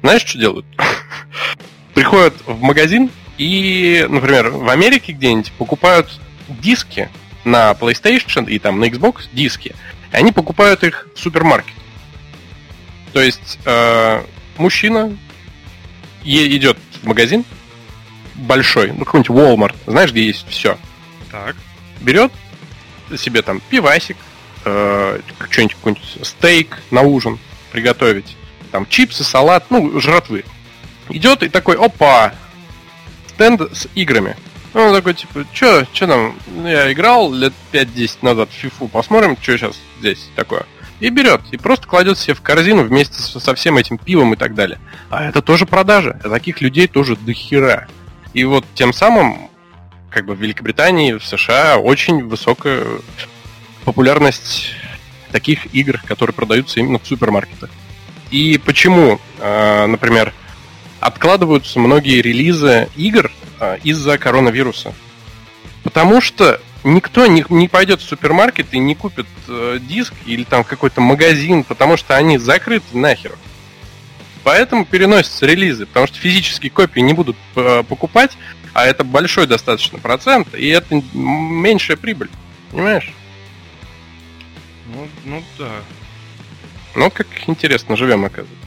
[0.00, 0.64] знаешь, что делают?
[2.00, 7.10] Приходят в магазин и, например, в Америке где-нибудь покупают диски
[7.44, 9.74] на PlayStation и там на Xbox диски,
[10.10, 11.74] и они покупают их в супермаркет.
[13.12, 14.22] То есть э,
[14.56, 15.14] мужчина
[16.24, 17.44] идет в магазин
[18.34, 20.78] большой, ну какой-нибудь Walmart, знаешь, где есть все.
[21.30, 21.54] Так.
[22.00, 22.32] Берет
[23.18, 24.16] себе там пивасик,
[24.64, 25.20] э,
[25.50, 27.38] что-нибудь какой-нибудь стейк на ужин
[27.72, 28.38] приготовить,
[28.72, 30.44] там чипсы, салат, ну, жратвы.
[31.10, 32.32] Идет и такой, опа,
[33.28, 34.36] стенд с играми.
[34.74, 39.36] Он такой, типа, что, что там, ну, я играл лет 5-10 назад в фифу, посмотрим,
[39.40, 40.64] что сейчас здесь такое.
[41.00, 44.54] И берет, и просто кладет себе в корзину вместе со всем этим пивом и так
[44.54, 44.78] далее.
[45.08, 46.20] А это тоже продажа.
[46.22, 47.88] А таких людей тоже до хера.
[48.34, 49.48] И вот тем самым,
[50.10, 52.84] как бы в Великобритании, в США очень высокая
[53.84, 54.74] популярность
[55.32, 57.70] таких игр, которые продаются именно в супермаркетах.
[58.30, 60.32] И почему, а, например,
[61.00, 64.94] откладываются многие релизы игр а, из-за коронавируса?
[65.82, 70.64] Потому что никто не, не пойдет в супермаркет и не купит э, диск или там
[70.64, 73.32] какой-то магазин, потому что они закрыты нахер.
[74.42, 78.36] Поэтому переносятся релизы, потому что физические копии не будут э, покупать,
[78.72, 82.30] а это большой достаточно процент, и это меньшая прибыль.
[82.70, 83.12] Понимаешь?
[84.86, 85.70] Ну, ну да.
[86.94, 88.59] Ну, как интересно живем, оказывается.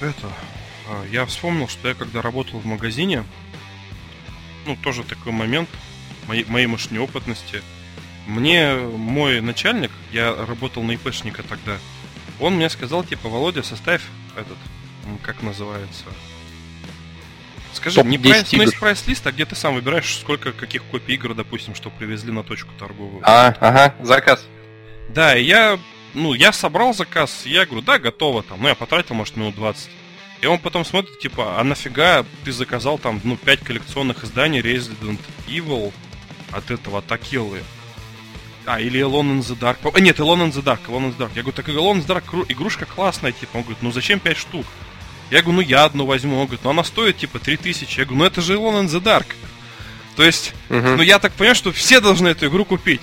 [0.00, 0.32] Это.
[0.88, 3.24] А, я вспомнил, что я когда работал в магазине,
[4.66, 5.68] ну, тоже такой момент
[6.26, 7.62] моей, моей может, неопытности.
[8.26, 11.78] Мне мой начальник, я работал на ИПшника тогда,
[12.38, 14.02] он мне сказал, типа, Володя, составь
[14.36, 14.58] этот,
[15.22, 16.04] как называется,
[17.72, 21.34] Скажи, не прайс, ну, есть прайс-лист, а где ты сам выбираешь, сколько каких копий игр,
[21.34, 23.22] допустим, что привезли на точку торговую.
[23.22, 24.44] А, ага, заказ.
[25.08, 25.78] Да, я,
[26.14, 28.62] ну, я собрал заказ, я говорю, да, готово там.
[28.62, 29.90] Ну, я потратил, может, минут 20.
[30.40, 35.20] И он потом смотрит, типа, а нафига ты заказал там, ну, 5 коллекционных изданий Resident
[35.46, 35.92] Evil
[36.50, 37.62] от этого, от Акиллы?
[38.66, 39.78] А, или Alone in the Dark.
[39.94, 41.32] А, нет, Alone in the Dark, Alone in the Dark.
[41.34, 43.56] Я говорю, так Alone in the Dark игрушка классная, типа.
[43.56, 44.66] Он говорит, ну зачем 5 штук?
[45.30, 46.38] Я говорю, ну я одну возьму.
[46.38, 47.98] Он говорит, ну она стоит типа 3000.
[47.98, 49.26] Я говорю, ну это же Alone in the Dark.
[50.16, 50.80] То есть, угу.
[50.80, 53.00] ну я так понимаю, что все должны эту игру купить.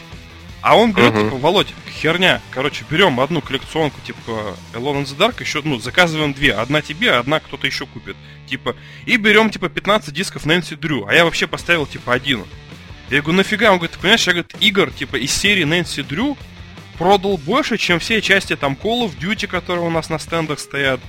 [0.70, 1.26] А он берет, Мгм.
[1.26, 2.41] типа, Володь, херня.
[2.51, 6.53] Короче, берем одну коллекционку, типа, Alone in the Dark, еще, ну, заказываем две.
[6.53, 8.18] Одна тебе, одна кто-то еще купит.
[8.47, 11.05] Типа, и берем, типа, 15 дисков Нэнси Дрю.
[11.07, 12.43] А я вообще поставил, типа, один.
[13.09, 13.72] Я говорю, нафига?
[13.72, 16.38] Он говорит, ты понимаешь, я, говорит, игр, типа, из серии Нэнси Дрю
[16.97, 20.99] продал больше, чем все части, там, Call of Duty, которые у нас на стендах стоят,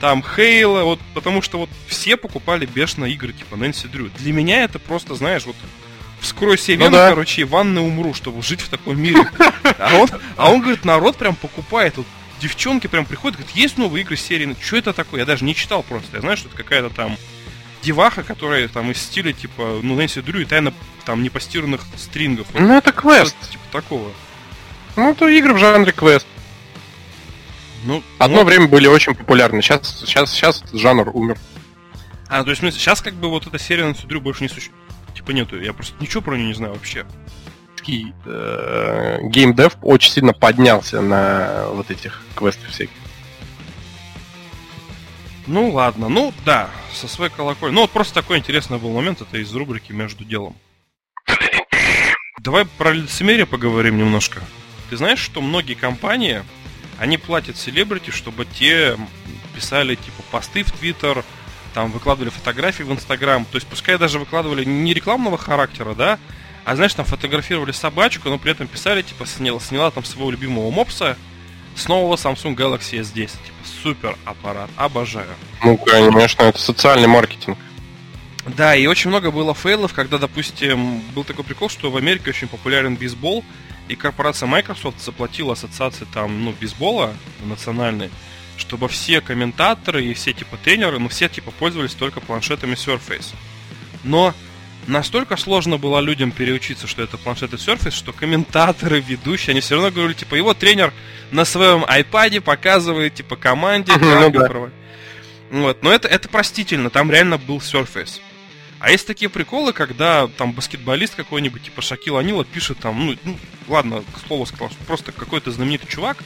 [0.00, 4.10] там, Хейла, вот, потому что вот все покупали бешено игры, типа, Нэнси Дрю.
[4.18, 5.56] Для меня это просто, знаешь, вот,
[6.26, 7.08] вскрой себе Ну вены, да.
[7.10, 9.28] короче, и в ванной умру, чтобы жить в таком мире.
[9.78, 12.06] А он, а он говорит, народ прям покупает, вот,
[12.40, 15.20] девчонки прям приходят, говорят, есть новые игры серии, что это такое?
[15.20, 17.16] Я даже не читал просто, я знаю, что это какая-то там
[17.82, 20.72] деваха, которая там из стиля, типа, ну, Нэнси Дрю и тайна
[21.04, 22.46] там непостиранных стрингов.
[22.52, 23.36] Вот Ну, это квест.
[23.50, 24.10] типа такого.
[24.96, 26.26] Ну, это игры в жанре квест.
[27.84, 29.62] Ну, Одно ну, время были очень популярны.
[29.62, 31.38] Сейчас, сейчас, сейчас этот жанр умер.
[32.28, 34.85] А, то есть, сейчас как бы вот эта серия Нэнси Дрю больше не существует.
[35.32, 37.04] Нету, я просто ничего про нее не знаю вообще.
[37.86, 42.94] И, э, геймдев очень сильно поднялся на вот этих квестах всяких.
[45.46, 47.74] Ну ладно, ну да, со своей колокольни.
[47.74, 50.56] Ну вот просто такой интересный был момент, это из рубрики «Между делом».
[52.40, 54.40] Давай про лицемерие поговорим немножко.
[54.90, 56.42] Ты знаешь, что многие компании,
[56.98, 58.96] они платят селебрити, чтобы те
[59.54, 61.24] писали типа посты в Твиттер,
[61.76, 63.44] там выкладывали фотографии в Инстаграм.
[63.44, 66.18] То есть пускай даже выкладывали не рекламного характера, да,
[66.64, 70.70] а знаешь, там фотографировали собачку, но при этом писали, типа, сняла, сняла там своего любимого
[70.70, 71.18] мопса
[71.76, 73.12] с нового Samsung Galaxy S10.
[73.12, 73.36] Типа,
[73.82, 75.28] супер аппарат, обожаю.
[75.62, 77.58] Ну, конечно, это социальный маркетинг.
[78.46, 82.48] Да, и очень много было фейлов, когда, допустим, был такой прикол, что в Америке очень
[82.48, 83.44] популярен бейсбол,
[83.88, 87.12] и корпорация Microsoft заплатила ассоциации там, ну, бейсбола
[87.44, 88.10] национальной,
[88.56, 93.34] чтобы все комментаторы и все типа тренеры, ну, все типа пользовались только планшетами Surface.
[94.04, 94.34] Но
[94.86, 99.90] настолько сложно было людям переучиться, что это планшеты Surface, что комментаторы, ведущие, они все равно
[99.90, 100.92] говорили, типа, его тренер
[101.30, 104.70] на своем iPad показывает, типа, команде, как ну да.
[105.50, 108.20] Вот, но это, это простительно, там реально был Surface.
[108.78, 113.38] А есть такие приколы, когда там баскетболист какой-нибудь, типа Шакил Анила, пишет там, ну, ну,
[113.68, 116.18] ладно, к слову сказал, что просто какой-то знаменитый чувак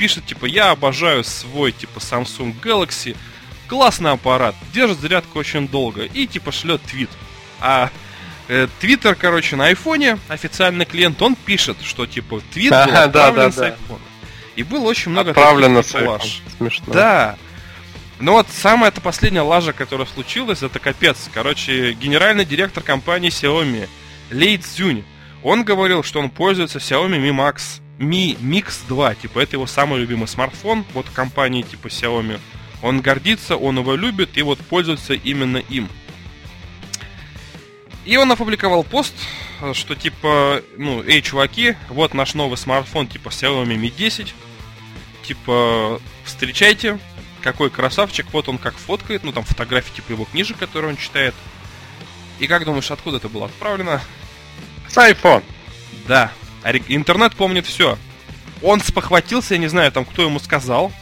[0.00, 3.14] пишет, типа, я обожаю свой, типа, Samsung Galaxy,
[3.68, 7.10] классный аппарат, держит зарядку очень долго, и, типа, шлет твит.
[7.60, 7.90] А
[8.48, 13.04] э, Твиттер, короче, на айфоне, официальный клиент, он пишет, что, типа, твит был Да, да,
[13.04, 14.00] отправлен да, с айфона.
[14.56, 16.40] И было очень много Отправлено таких, лаж.
[16.56, 16.94] Смешно.
[16.94, 17.36] Да.
[18.20, 21.28] Ну вот самая это последняя лажа, которая случилась, это капец.
[21.32, 23.86] Короче, генеральный директор компании Xiaomi
[24.30, 25.04] Лей Цзюнь,
[25.42, 30.00] он говорил, что он пользуется Xiaomi Mi Max Mi Mix 2, типа это его самый
[30.00, 32.40] любимый смартфон, вот компании типа Xiaomi.
[32.82, 35.86] Он гордится, он его любит и вот пользуется именно им.
[38.06, 39.12] И он опубликовал пост,
[39.74, 44.34] что типа, ну, эй, чуваки, вот наш новый смартфон типа Xiaomi Mi 10.
[45.22, 46.98] Типа, встречайте,
[47.42, 51.34] какой красавчик, вот он как фоткает, ну там фотографии типа его книжек, которые он читает.
[52.38, 54.00] И как думаешь, откуда это было отправлено?
[54.88, 55.44] С iPhone.
[56.08, 56.32] Да,
[56.62, 57.98] ори- интернет помнит все.
[58.62, 60.92] Он спохватился, я не знаю, там кто ему сказал.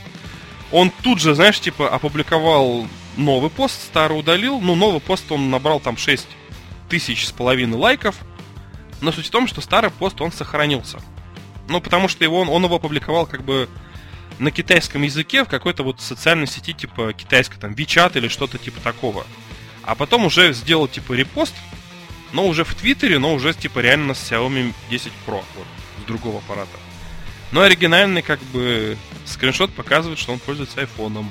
[0.71, 2.87] Он тут же, знаешь, типа опубликовал
[3.17, 4.61] новый пост, старый удалил.
[4.61, 6.27] Ну, новый пост он набрал там 6
[6.89, 8.17] тысяч с половиной лайков.
[9.01, 10.99] Но суть в том, что старый пост, он сохранился.
[11.69, 13.69] Ну, потому что его, он, он его опубликовал как бы
[14.39, 18.81] на китайском языке в какой-то вот социальной сети типа китайской, там, WeChat или что-то типа
[18.81, 19.27] такого.
[19.83, 21.55] А потом уже сделал типа репост,
[22.33, 25.66] но уже в Твиттере, но уже типа реально с Xiaomi 10 Pro, вот,
[26.03, 26.76] с другого аппарата.
[27.53, 31.31] Но оригинальный как бы скриншот показывает, что он пользуется айфоном.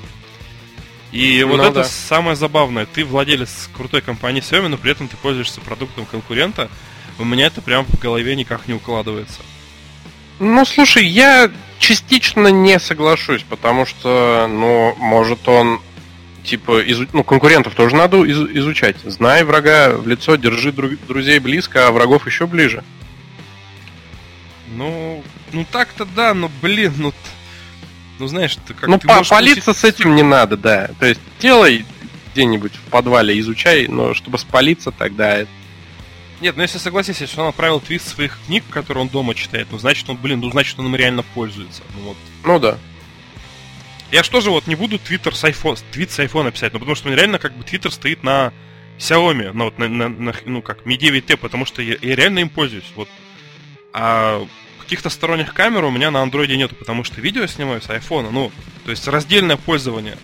[1.12, 1.84] И вот Ну это да.
[1.84, 2.86] самое забавное.
[2.86, 6.68] Ты владелец крутой компании Xiaomi, но при этом ты пользуешься продуктом конкурента.
[7.18, 9.40] У меня это прям в голове никак не укладывается.
[10.38, 15.80] Ну, слушай, я частично не соглашусь, потому что, ну, может он,
[16.48, 18.96] типа, изу- ну, конкурентов тоже надо изу- изучать.
[19.04, 22.82] Знай врага в лицо, держи друг- друзей близко, а врагов еще ближе.
[24.74, 25.22] Ну,
[25.52, 27.14] ну так-то да, но блин, ну,
[28.18, 30.90] ну знаешь, ты как ну, ты по- палиться с этим не надо, да.
[30.98, 31.84] То есть делай
[32.32, 35.50] где-нибудь в подвале, изучай, но чтобы спалиться, тогда это-
[36.40, 39.78] Нет, ну если согласись, если он отправил твит своих книг, которые он дома читает, ну
[39.78, 41.82] значит он, блин, ну значит он им реально пользуется.
[41.96, 42.16] Ну вот.
[42.44, 42.78] Ну да.
[44.10, 46.94] Я что же вот не буду твиттер с iPhone, твит с iPhone писать, ну потому
[46.96, 48.52] что у меня реально как бы твиттер стоит на
[48.98, 52.38] Xiaomi, ну вот на, на- на- ну как Mi 9T, потому что я, я реально
[52.40, 53.08] им пользуюсь, вот.
[53.92, 54.46] А
[54.80, 58.50] каких-то сторонних камер у меня на андроиде нету, потому что видео снимаю с айфона, ну,
[58.84, 60.16] то есть раздельное пользование.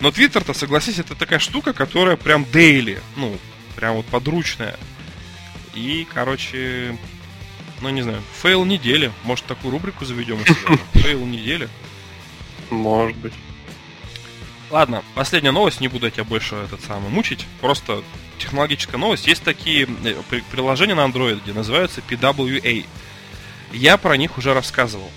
[0.00, 3.36] Но твиттер-то, согласись, это такая штука, которая прям дейли, ну,
[3.76, 4.76] прям вот подручная.
[5.74, 6.96] И, короче,
[7.82, 9.12] Ну, не знаю, fail недели.
[9.24, 10.78] Может, такую рубрику заведем у себя?
[11.02, 11.68] Fail недели.
[12.70, 13.32] Может быть.
[14.70, 17.46] Ладно, последняя новость, не буду я тебя больше этот самый мучить.
[17.60, 18.02] Просто
[18.38, 19.26] технологическая новость.
[19.26, 22.84] Есть такие э, при- приложения на Android, где называются PWA.
[23.72, 25.10] Я про них уже рассказывал.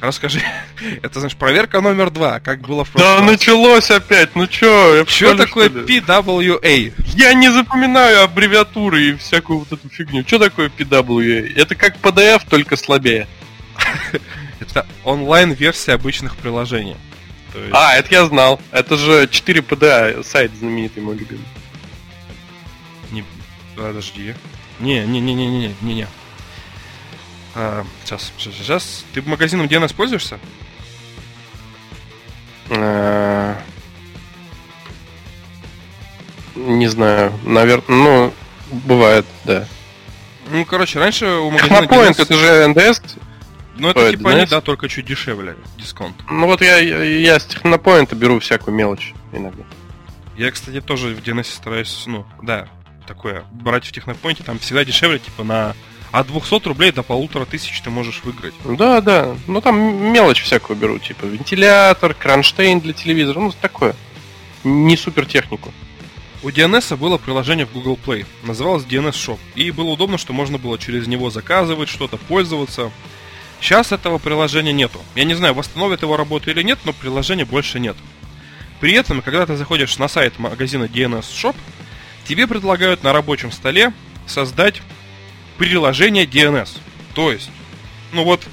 [0.00, 0.40] Расскажи,
[1.02, 3.30] это, знаешь, проверка номер два, как было в прошлый Да, раз.
[3.32, 5.04] началось опять, ну чё?
[5.08, 5.80] школе, такое что?
[5.80, 6.92] PWA?
[7.16, 10.22] Я не запоминаю аббревиатуры и всякую вот эту фигню.
[10.24, 11.52] Что такое PWA?
[11.56, 13.26] Это как PDF, только слабее.
[14.60, 16.96] Это онлайн-версия обычных приложений.
[17.52, 18.60] То есть- А, это я знал.
[18.70, 21.44] Это же 4 PDA, сайт знаменитый мой любимый.
[23.10, 23.24] Не,
[23.76, 24.34] подожди.
[24.80, 26.06] Не, не, не, не, не, не, не.
[27.54, 29.04] А, сейчас, сейчас, сейчас.
[29.14, 30.38] Ты магазином DNS пользуешься?
[32.68, 33.54] Э,
[36.54, 38.32] Не знаю, наверное, ну,
[38.70, 39.66] бывает, да.
[40.50, 42.22] Ну, короче, раньше у магазина DNS...
[42.22, 43.02] это же НДС.
[43.78, 46.16] Ну, это типа они, да, только чуть дешевле, дисконт.
[46.30, 49.62] Ну вот я, я, я с технопоинта беру всякую мелочь иногда.
[50.36, 52.68] Я, кстати, тоже в DNS стараюсь, ну, да,
[53.06, 55.74] такое, брать в технопоинте, там всегда дешевле, типа на...
[56.12, 58.54] От 200 рублей до полутора тысяч ты можешь выиграть.
[58.64, 59.36] Да, да.
[59.46, 59.76] Ну там
[60.12, 63.94] мелочь всякую беру, типа вентилятор, кронштейн для телевизора, ну такое.
[64.64, 65.72] Не супер технику.
[66.42, 70.58] У DNS было приложение в Google Play, называлось DNS Shop, и было удобно, что можно
[70.58, 72.92] было через него заказывать что-то, пользоваться.
[73.60, 75.00] Сейчас этого приложения нету.
[75.14, 77.96] Я не знаю, восстановит его работу или нет, но приложения больше нет.
[78.80, 81.56] При этом, когда ты заходишь на сайт магазина DNS Shop,
[82.24, 83.92] тебе предлагают на рабочем столе
[84.26, 84.82] создать
[85.56, 86.78] приложение DNS.
[87.14, 87.50] То есть,
[88.12, 88.46] ну вот,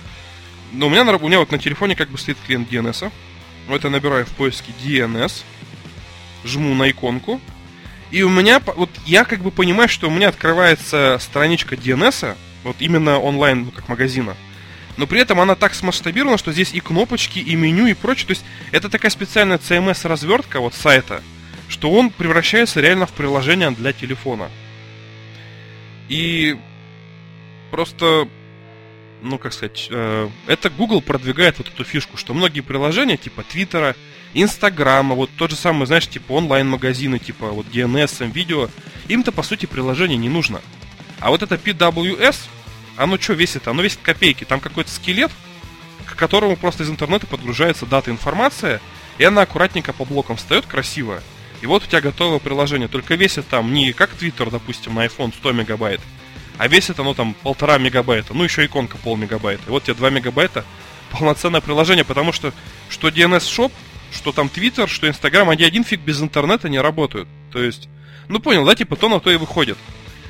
[0.72, 3.12] ну, у, меня на, у меня вот на телефоне как бы стоит клиент DNS.
[3.68, 5.44] Вот я набираю в поиске DNS,
[6.46, 7.42] жму на иконку,
[8.12, 12.76] и у меня, вот я как бы понимаю, что у меня открывается страничка DNS, вот
[12.80, 14.36] именно онлайн, ну, как магазина.
[14.98, 18.28] Но при этом она так смасштабирована, что здесь и кнопочки, и меню, и прочее.
[18.28, 21.24] То есть это такая специальная CMS-развертка вот сайта,
[21.68, 24.50] что он превращается реально в приложение для телефона.
[26.10, 26.56] И
[27.72, 28.28] просто,
[29.24, 33.96] ну как сказать, э, это Google продвигает вот эту фишку, что многие приложения, типа Твиттера,
[34.36, 38.70] Инстаграма, вот тот же самый, знаешь, типа онлайн-магазины, типа вот DNS, видео,
[39.08, 40.62] им-то по сути приложение не нужно.
[41.20, 42.36] А вот это PWS,
[42.98, 43.68] оно что весит?
[43.68, 44.44] Оно весит копейки.
[44.44, 45.32] Там какой-то скелет,
[46.06, 48.82] к которому просто из интернета подгружается дата информация,
[49.18, 51.22] и она аккуратненько по блокам встает красиво.
[51.62, 52.88] И вот у тебя готовое приложение.
[52.88, 56.02] Только весит там не как Twitter, допустим, на iPhone 100 мегабайт,
[56.58, 58.34] а весит оно там полтора мегабайта.
[58.34, 59.64] Ну, еще иконка пол мегабайта.
[59.68, 60.66] И вот тебе 2 мегабайта
[61.12, 62.54] полноценное приложение, потому что
[62.90, 63.72] что DNS Shop,
[64.12, 67.28] что там Twitter, что Instagram, они один фиг без интернета не работают.
[67.52, 67.88] То есть,
[68.28, 69.78] ну понял, да, типа то на то и выходит.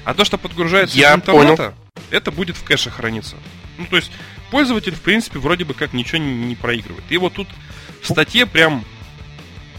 [0.06, 1.74] А то, что подгружается Я из интернета,
[2.14, 3.38] это будет в кэше храниться.
[3.78, 4.12] Ну, то есть,
[4.52, 7.04] пользователь, в принципе, вроде бы как ничего не, не проигрывает.
[7.10, 7.48] И вот тут
[8.02, 8.86] в статье прям...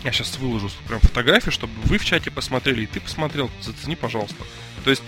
[0.03, 4.45] Я сейчас выложу прям фотографии, чтобы вы в чате посмотрели, и ты посмотрел, зацени, пожалуйста.
[4.83, 5.03] То есть,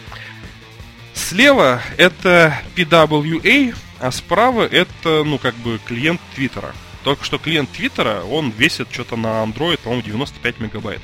[1.12, 6.74] слева это PWA, а справа это, ну, как бы клиент Твиттера.
[7.04, 11.02] Только что клиент Твиттера, он весит что-то на Android, по-моему, 95 мегабайт.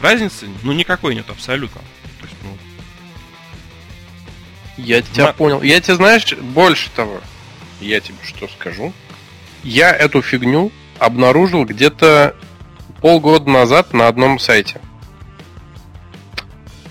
[0.00, 1.80] Разницы, ну, никакой нет абсолютно.
[2.20, 2.58] То есть, ну,
[4.76, 5.62] Я тебя На- понял.
[5.62, 7.20] Я тебе, знаешь, больше того,
[7.80, 8.92] я тебе что скажу.
[9.62, 12.34] Я эту фигню обнаружил где-то
[13.00, 14.80] полгода назад на одном сайте.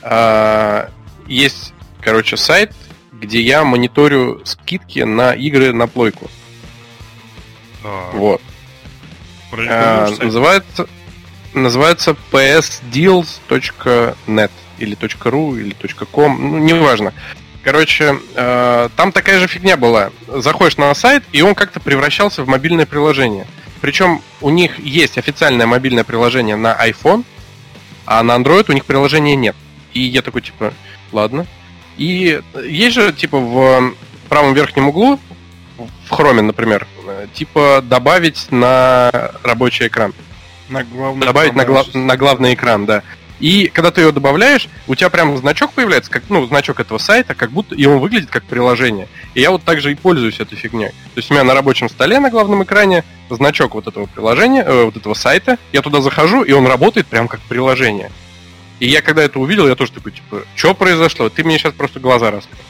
[0.01, 0.89] А,
[1.27, 2.73] есть, короче, сайт,
[3.11, 6.29] где я мониторю скидки на игры на плойку.
[7.83, 8.41] а, Вот.
[9.51, 10.87] А, называется,
[11.53, 15.75] называется psdeals.net или .ru или
[16.11, 17.13] .com, ну, неважно.
[17.63, 20.11] Короче, э, там такая же фигня была.
[20.27, 23.47] Заходишь на сайт, и он как-то превращался в мобильное приложение.
[23.79, 27.23] Причем у них есть официальное мобильное приложение на iPhone,
[28.05, 29.55] а на Android у них приложения нет.
[29.93, 30.73] И я такой, типа,
[31.11, 31.45] ладно.
[31.97, 33.93] И есть же, типа, в
[34.27, 35.19] правом верхнем углу,
[35.77, 36.87] в хроме, например,
[37.33, 40.13] типа добавить на рабочий экран.
[40.69, 43.03] На главный Добавить на, экран, гла- да, на главный экран, да.
[43.43, 47.35] И когда ты ее добавляешь, у тебя прям значок появляется, как, ну, значок этого сайта,
[47.35, 49.09] как будто, и он выглядит как приложение.
[49.33, 50.91] И я вот так же и пользуюсь этой фигней.
[50.91, 54.85] То есть у меня на рабочем столе на главном экране значок вот этого приложения, э,
[54.85, 55.57] вот этого сайта.
[55.73, 58.13] Я туда захожу, и он работает прям как приложение.
[58.79, 61.27] И я когда это увидел, я тоже такой, типа, что произошло?
[61.27, 62.61] Ты мне сейчас просто глаза раскрыл.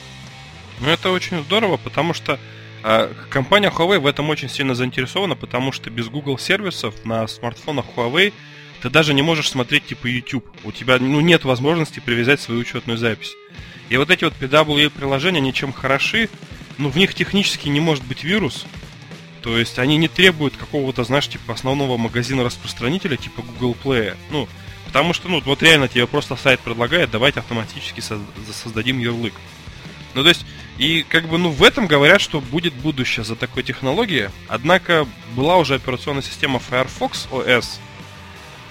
[0.80, 2.40] Ну, это очень здорово, потому что
[2.82, 7.86] а, компания Huawei в этом очень сильно заинтересована, потому что без Google сервисов на смартфонах
[7.95, 8.34] Huawei
[8.84, 10.46] ты даже не можешь смотреть типа YouTube.
[10.66, 13.34] У тебя ну, нет возможности привязать свою учетную запись.
[13.88, 16.30] И вот эти вот PWA приложения, они чем хороши,
[16.78, 18.66] ну, в них технически не может быть вирус.
[19.42, 24.18] То есть они не требуют какого-то, знаешь, типа основного магазина распространителя, типа Google Play.
[24.32, 24.50] Ну,
[24.86, 29.34] потому что, ну, вот реально тебе просто сайт предлагает, давайте автоматически создадим ярлык.
[30.14, 30.46] Ну, то есть,
[30.78, 34.30] и как бы, ну, в этом говорят, что будет будущее за такой технологией.
[34.50, 35.08] Однако
[35.38, 37.80] была уже операционная система Firefox OS,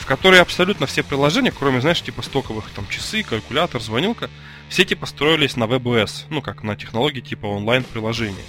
[0.03, 4.29] в которой абсолютно все приложения, кроме, знаешь, типа стоковых там часы, калькулятор, звонилка,
[4.69, 8.43] все типа строились на WebOS, ну как на технологии типа онлайн-приложений.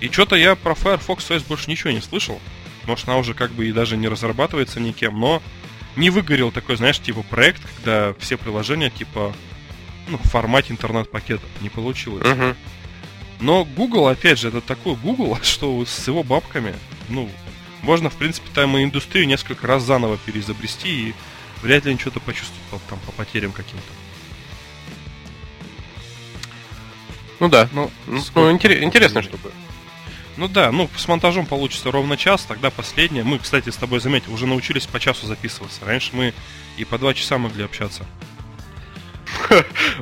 [0.00, 2.40] И что-то я про Firefox OS больше ничего не слышал.
[2.86, 5.40] Может, она уже как бы и даже не разрабатывается никем, но
[5.94, 9.32] не выгорел такой, знаешь, типа проект, когда все приложения типа
[10.08, 12.26] ну, в формате интернет-пакетов не получилось.
[12.26, 12.56] Угу.
[13.38, 16.74] Но Google, опять же, это такой Google, что с его бабками,
[17.08, 17.30] ну,
[17.82, 21.14] можно, в принципе, там и индустрию несколько раз заново переизобрести, и
[21.62, 23.92] вряд ли они что-то почувствуют там по потерям каким-то.
[27.40, 29.52] Ну да, ну, ну, ну интерес, интересно, что будет.
[30.36, 33.24] Ну да, ну с монтажом получится ровно час, тогда последнее.
[33.24, 35.84] Мы, кстати, с тобой заметил, уже научились по часу записываться.
[35.84, 36.34] Раньше мы
[36.76, 38.06] и по два часа могли общаться.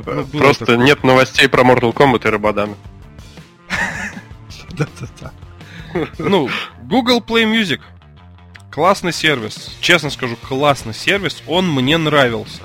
[0.05, 2.77] Ну, Просто нет новостей про Mortal Kombat и Рабадами.
[4.71, 5.33] Да-да-да.
[6.19, 6.49] Ну,
[6.91, 7.81] Google Play Music.
[8.73, 9.77] Классный сервис.
[9.81, 11.41] Честно скажу, классный сервис.
[11.47, 12.63] Он мне нравился.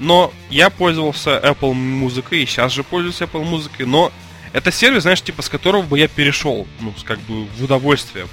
[0.00, 4.10] Но я пользовался Apple музыкой, и сейчас же пользуюсь Apple музыкой, но
[4.52, 8.26] это сервис, знаешь, типа, с которого бы я перешел, ну, как бы в удовольствие.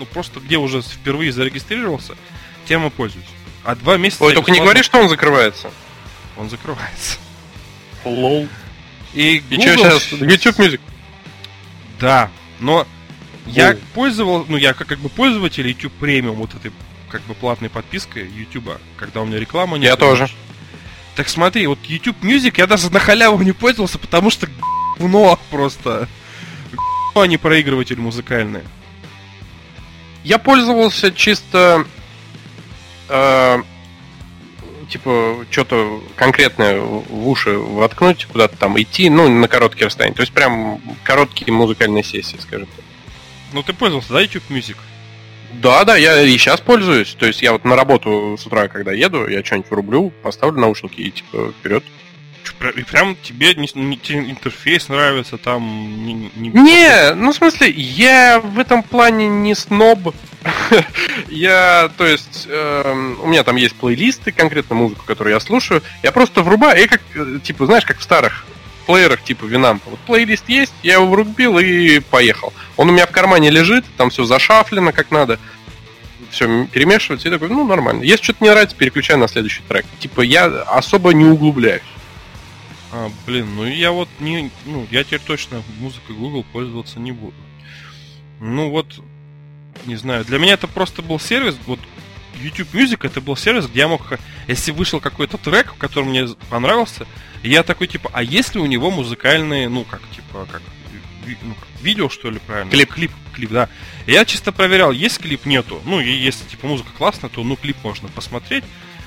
[0.00, 2.16] Ну, просто где уже впервые зарегистрировался,
[2.66, 3.26] тем и пользуюсь.
[3.62, 4.24] А два месяца...
[4.24, 5.70] Ой, только не говори, что он закрывается.
[6.36, 7.18] Он закрывается.
[8.04, 8.48] Лол.
[9.12, 9.56] И, Google...
[9.56, 10.12] и что сейчас?
[10.12, 10.80] YouTube Music?
[12.00, 12.86] Да, но
[13.46, 16.72] я пользовал, ну я как, как бы пользователь YouTube премиум вот этой
[17.08, 19.84] как бы платной подпиской YouTube, когда у меня реклама не.
[19.84, 20.28] Я тоже.
[21.14, 24.48] Так смотри, вот YouTube Music я даже на халяву не пользовался, потому что
[24.98, 26.08] говно просто.
[27.14, 28.62] а не проигрыватель музыкальный.
[30.24, 31.84] Я пользовался чисто
[33.08, 33.62] э,
[34.88, 40.14] типа что-то конкретное в уши воткнуть, куда-то там идти, ну, на короткие расстояния.
[40.14, 42.84] То есть прям короткие музыкальные сессии, скажем так.
[43.52, 44.76] Ну ты пользовался, да, YouTube Music?
[45.54, 47.14] Да, да, я и сейчас пользуюсь.
[47.18, 51.00] То есть я вот на работу с утра, когда еду, я что-нибудь врублю, поставлю наушники
[51.00, 51.84] и типа вперед.
[52.76, 53.96] И прям тебе не, не,
[54.30, 55.62] интерфейс нравится, там
[56.04, 56.48] не, не...
[56.48, 60.14] Не, ну в смысле, я в этом плане не сноб.
[61.28, 65.82] я, то есть, э, у меня там есть плейлисты, конкретно музыку, которую я слушаю.
[66.02, 68.44] Я просто врубаю, и как, э, типа, знаешь, как в старых
[68.82, 69.90] плеерах типа Винампа.
[69.90, 72.52] Вот плейлист есть, я его врубил и поехал.
[72.76, 75.38] Он у меня в кармане лежит, там все зашафлено как надо.
[76.30, 78.02] Все перемешивается, и такой, ну, нормально.
[78.04, 79.84] Если что-то не нравится, переключаю на следующий трек.
[80.00, 81.82] Типа, я особо не углубляюсь.
[82.92, 87.34] А, блин, ну я вот не, ну, я теперь точно музыкой Google пользоваться не буду.
[88.38, 88.86] Ну вот,
[89.86, 91.80] не знаю, для меня это просто был сервис, вот
[92.40, 94.02] YouTube Music это был сервис, где я мог,
[94.48, 97.06] если вышел какой-то трек, который мне понравился,
[97.42, 100.62] я такой, типа, а есть ли у него музыкальные, ну, как, типа, как,
[101.42, 102.70] ну, как видео, что ли, правильно?
[102.70, 102.92] Клип.
[102.92, 103.68] Клип, клип, да.
[104.06, 105.80] Я чисто проверял, есть клип, нету.
[105.84, 108.64] Ну, и если, типа, музыка классная, то, ну, клип можно посмотреть.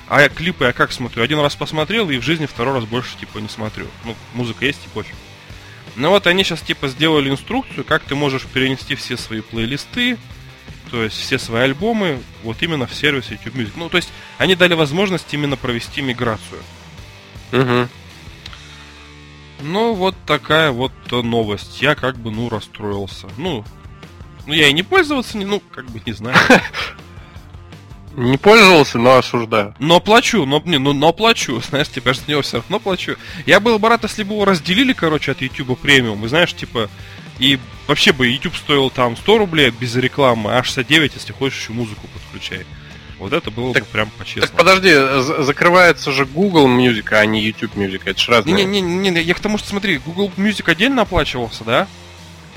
[0.08, 1.22] А я клипы я как смотрю?
[1.22, 3.86] Один раз посмотрел, и в жизни второй раз больше, типа, не смотрю.
[4.04, 5.14] Ну, музыка есть, и пофиг.
[5.96, 10.18] Ну вот они сейчас, типа, сделали инструкцию, как ты можешь перенести все свои плейлисты,
[10.90, 13.72] то есть все свои альбомы вот именно в сервис YouTube Music.
[13.76, 16.62] Ну, то есть они дали возможность именно провести миграцию.
[17.52, 17.88] Угу.
[19.62, 21.80] Ну, вот такая вот новость.
[21.80, 23.28] Я как бы, ну, расстроился.
[23.36, 23.64] Ну,
[24.46, 26.36] ну я и не пользоваться, не, ну, как бы не знаю.
[28.16, 29.74] Не пользовался, но осуждаю.
[29.78, 33.16] Но плачу, но, не, ну, но плачу, знаешь, типа, я с него все равно плачу.
[33.44, 36.88] Я был бы рад, если бы его разделили, короче, от YouTube премиум, и знаешь, типа,
[37.38, 41.72] и вообще бы YouTube стоил там 100 рублей без рекламы, а 69, если хочешь еще
[41.72, 42.64] музыку подключай.
[43.18, 44.46] Вот это было так, бы прям по-честному.
[44.46, 44.92] Так подожди,
[45.42, 48.64] закрывается же Google Music, а не YouTube Music, это же разные.
[48.64, 51.88] Не-не-не, я к тому, что смотри, Google Music отдельно оплачивался, да?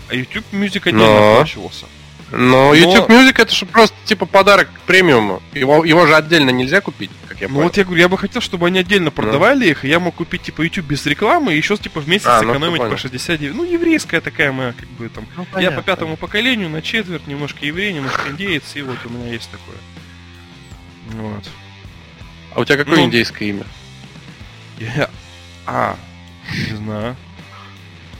[0.09, 1.33] А YouTube Music отдельно Но...
[1.33, 1.85] оплачивался.
[2.31, 5.41] Но, YouTube Music это же просто типа подарок премиуму.
[5.53, 7.09] Его, его же отдельно нельзя купить,
[7.39, 9.71] как я Ну вот я говорю, я бы хотел, чтобы они отдельно продавали ну.
[9.71, 12.41] их, и я мог купить типа YouTube без рекламы, и еще типа в месяц а,
[12.41, 13.55] ну, сэкономить ну, по 69.
[13.55, 15.25] Ну, еврейская такая моя, как бы там.
[15.37, 19.31] Ну, я по пятому поколению, на четверть, немножко еврей, немножко индеец, и вот у меня
[19.31, 19.77] есть такое.
[21.21, 21.49] Вот.
[22.53, 23.63] А у тебя какое ну, индейское имя?
[24.77, 25.09] Я...
[25.65, 25.95] А,
[26.69, 27.15] не знаю.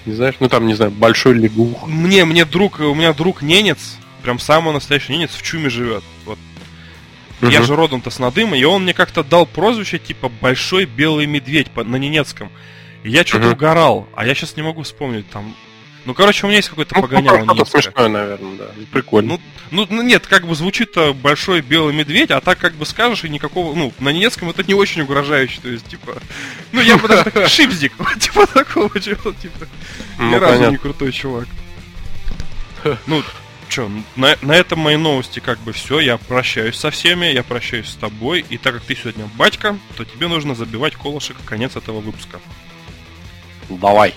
[0.06, 0.36] Не знаешь?
[0.40, 1.88] Ну там, не знаю, большой лягух.
[1.88, 6.04] Мне, мне друг, у меня друг ненец, прям самый настоящий ненец в Чуме живет.
[6.26, 6.40] Вот.
[7.42, 7.52] Угу.
[7.52, 11.72] Я же родом-то с Надыма, и он мне как-то дал прозвище типа Большой Белый Медведь
[11.72, 12.52] по, на ненецком.
[13.04, 13.54] И я что-то угу.
[13.54, 15.56] угорал, а я сейчас не могу вспомнить там.
[16.06, 17.82] Ну, короче, у меня есть какой-то Ну, что-то немецкое.
[17.82, 18.66] смешное, наверное, да.
[18.92, 19.34] Прикольно.
[19.34, 19.42] Ну,
[19.72, 23.30] ну, ну, нет, как бы звучит-то большой белый медведь, а так как бы скажешь, и
[23.30, 26.22] никакого, ну, на немецком это не очень угрожающе, то есть, типа,
[26.72, 29.68] ну, я бы даже вот типа такого чего, типа,
[30.18, 31.48] ни Ну, разу не крутой чувак.
[33.08, 33.24] Ну,
[33.70, 37.88] чё, на, на этом мои новости как бы все, я прощаюсь со всеми, я прощаюсь
[37.88, 42.02] с тобой, и так как ты сегодня батька, то тебе нужно забивать колышек конец этого
[42.02, 42.40] выпуска.
[43.70, 44.14] Давай.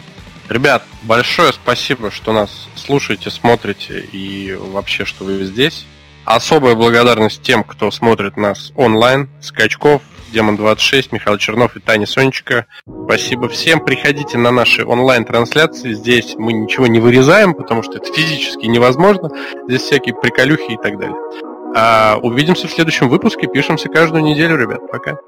[0.48, 5.86] Ребят, большое спасибо, что нас слушаете, смотрите и вообще, что вы здесь.
[6.24, 9.28] Особая благодарность тем, кто смотрит нас онлайн.
[9.40, 12.66] Скачков, Демон26, Михаил Чернов и Таня Сонечка.
[13.04, 13.80] Спасибо всем.
[13.80, 15.92] Приходите на наши онлайн-трансляции.
[15.92, 19.30] Здесь мы ничего не вырезаем, потому что это физически невозможно.
[19.68, 21.16] Здесь всякие приколюхи и так далее.
[21.74, 23.46] А, увидимся в следующем выпуске.
[23.46, 24.80] Пишемся каждую неделю, ребят.
[24.90, 25.18] Пока.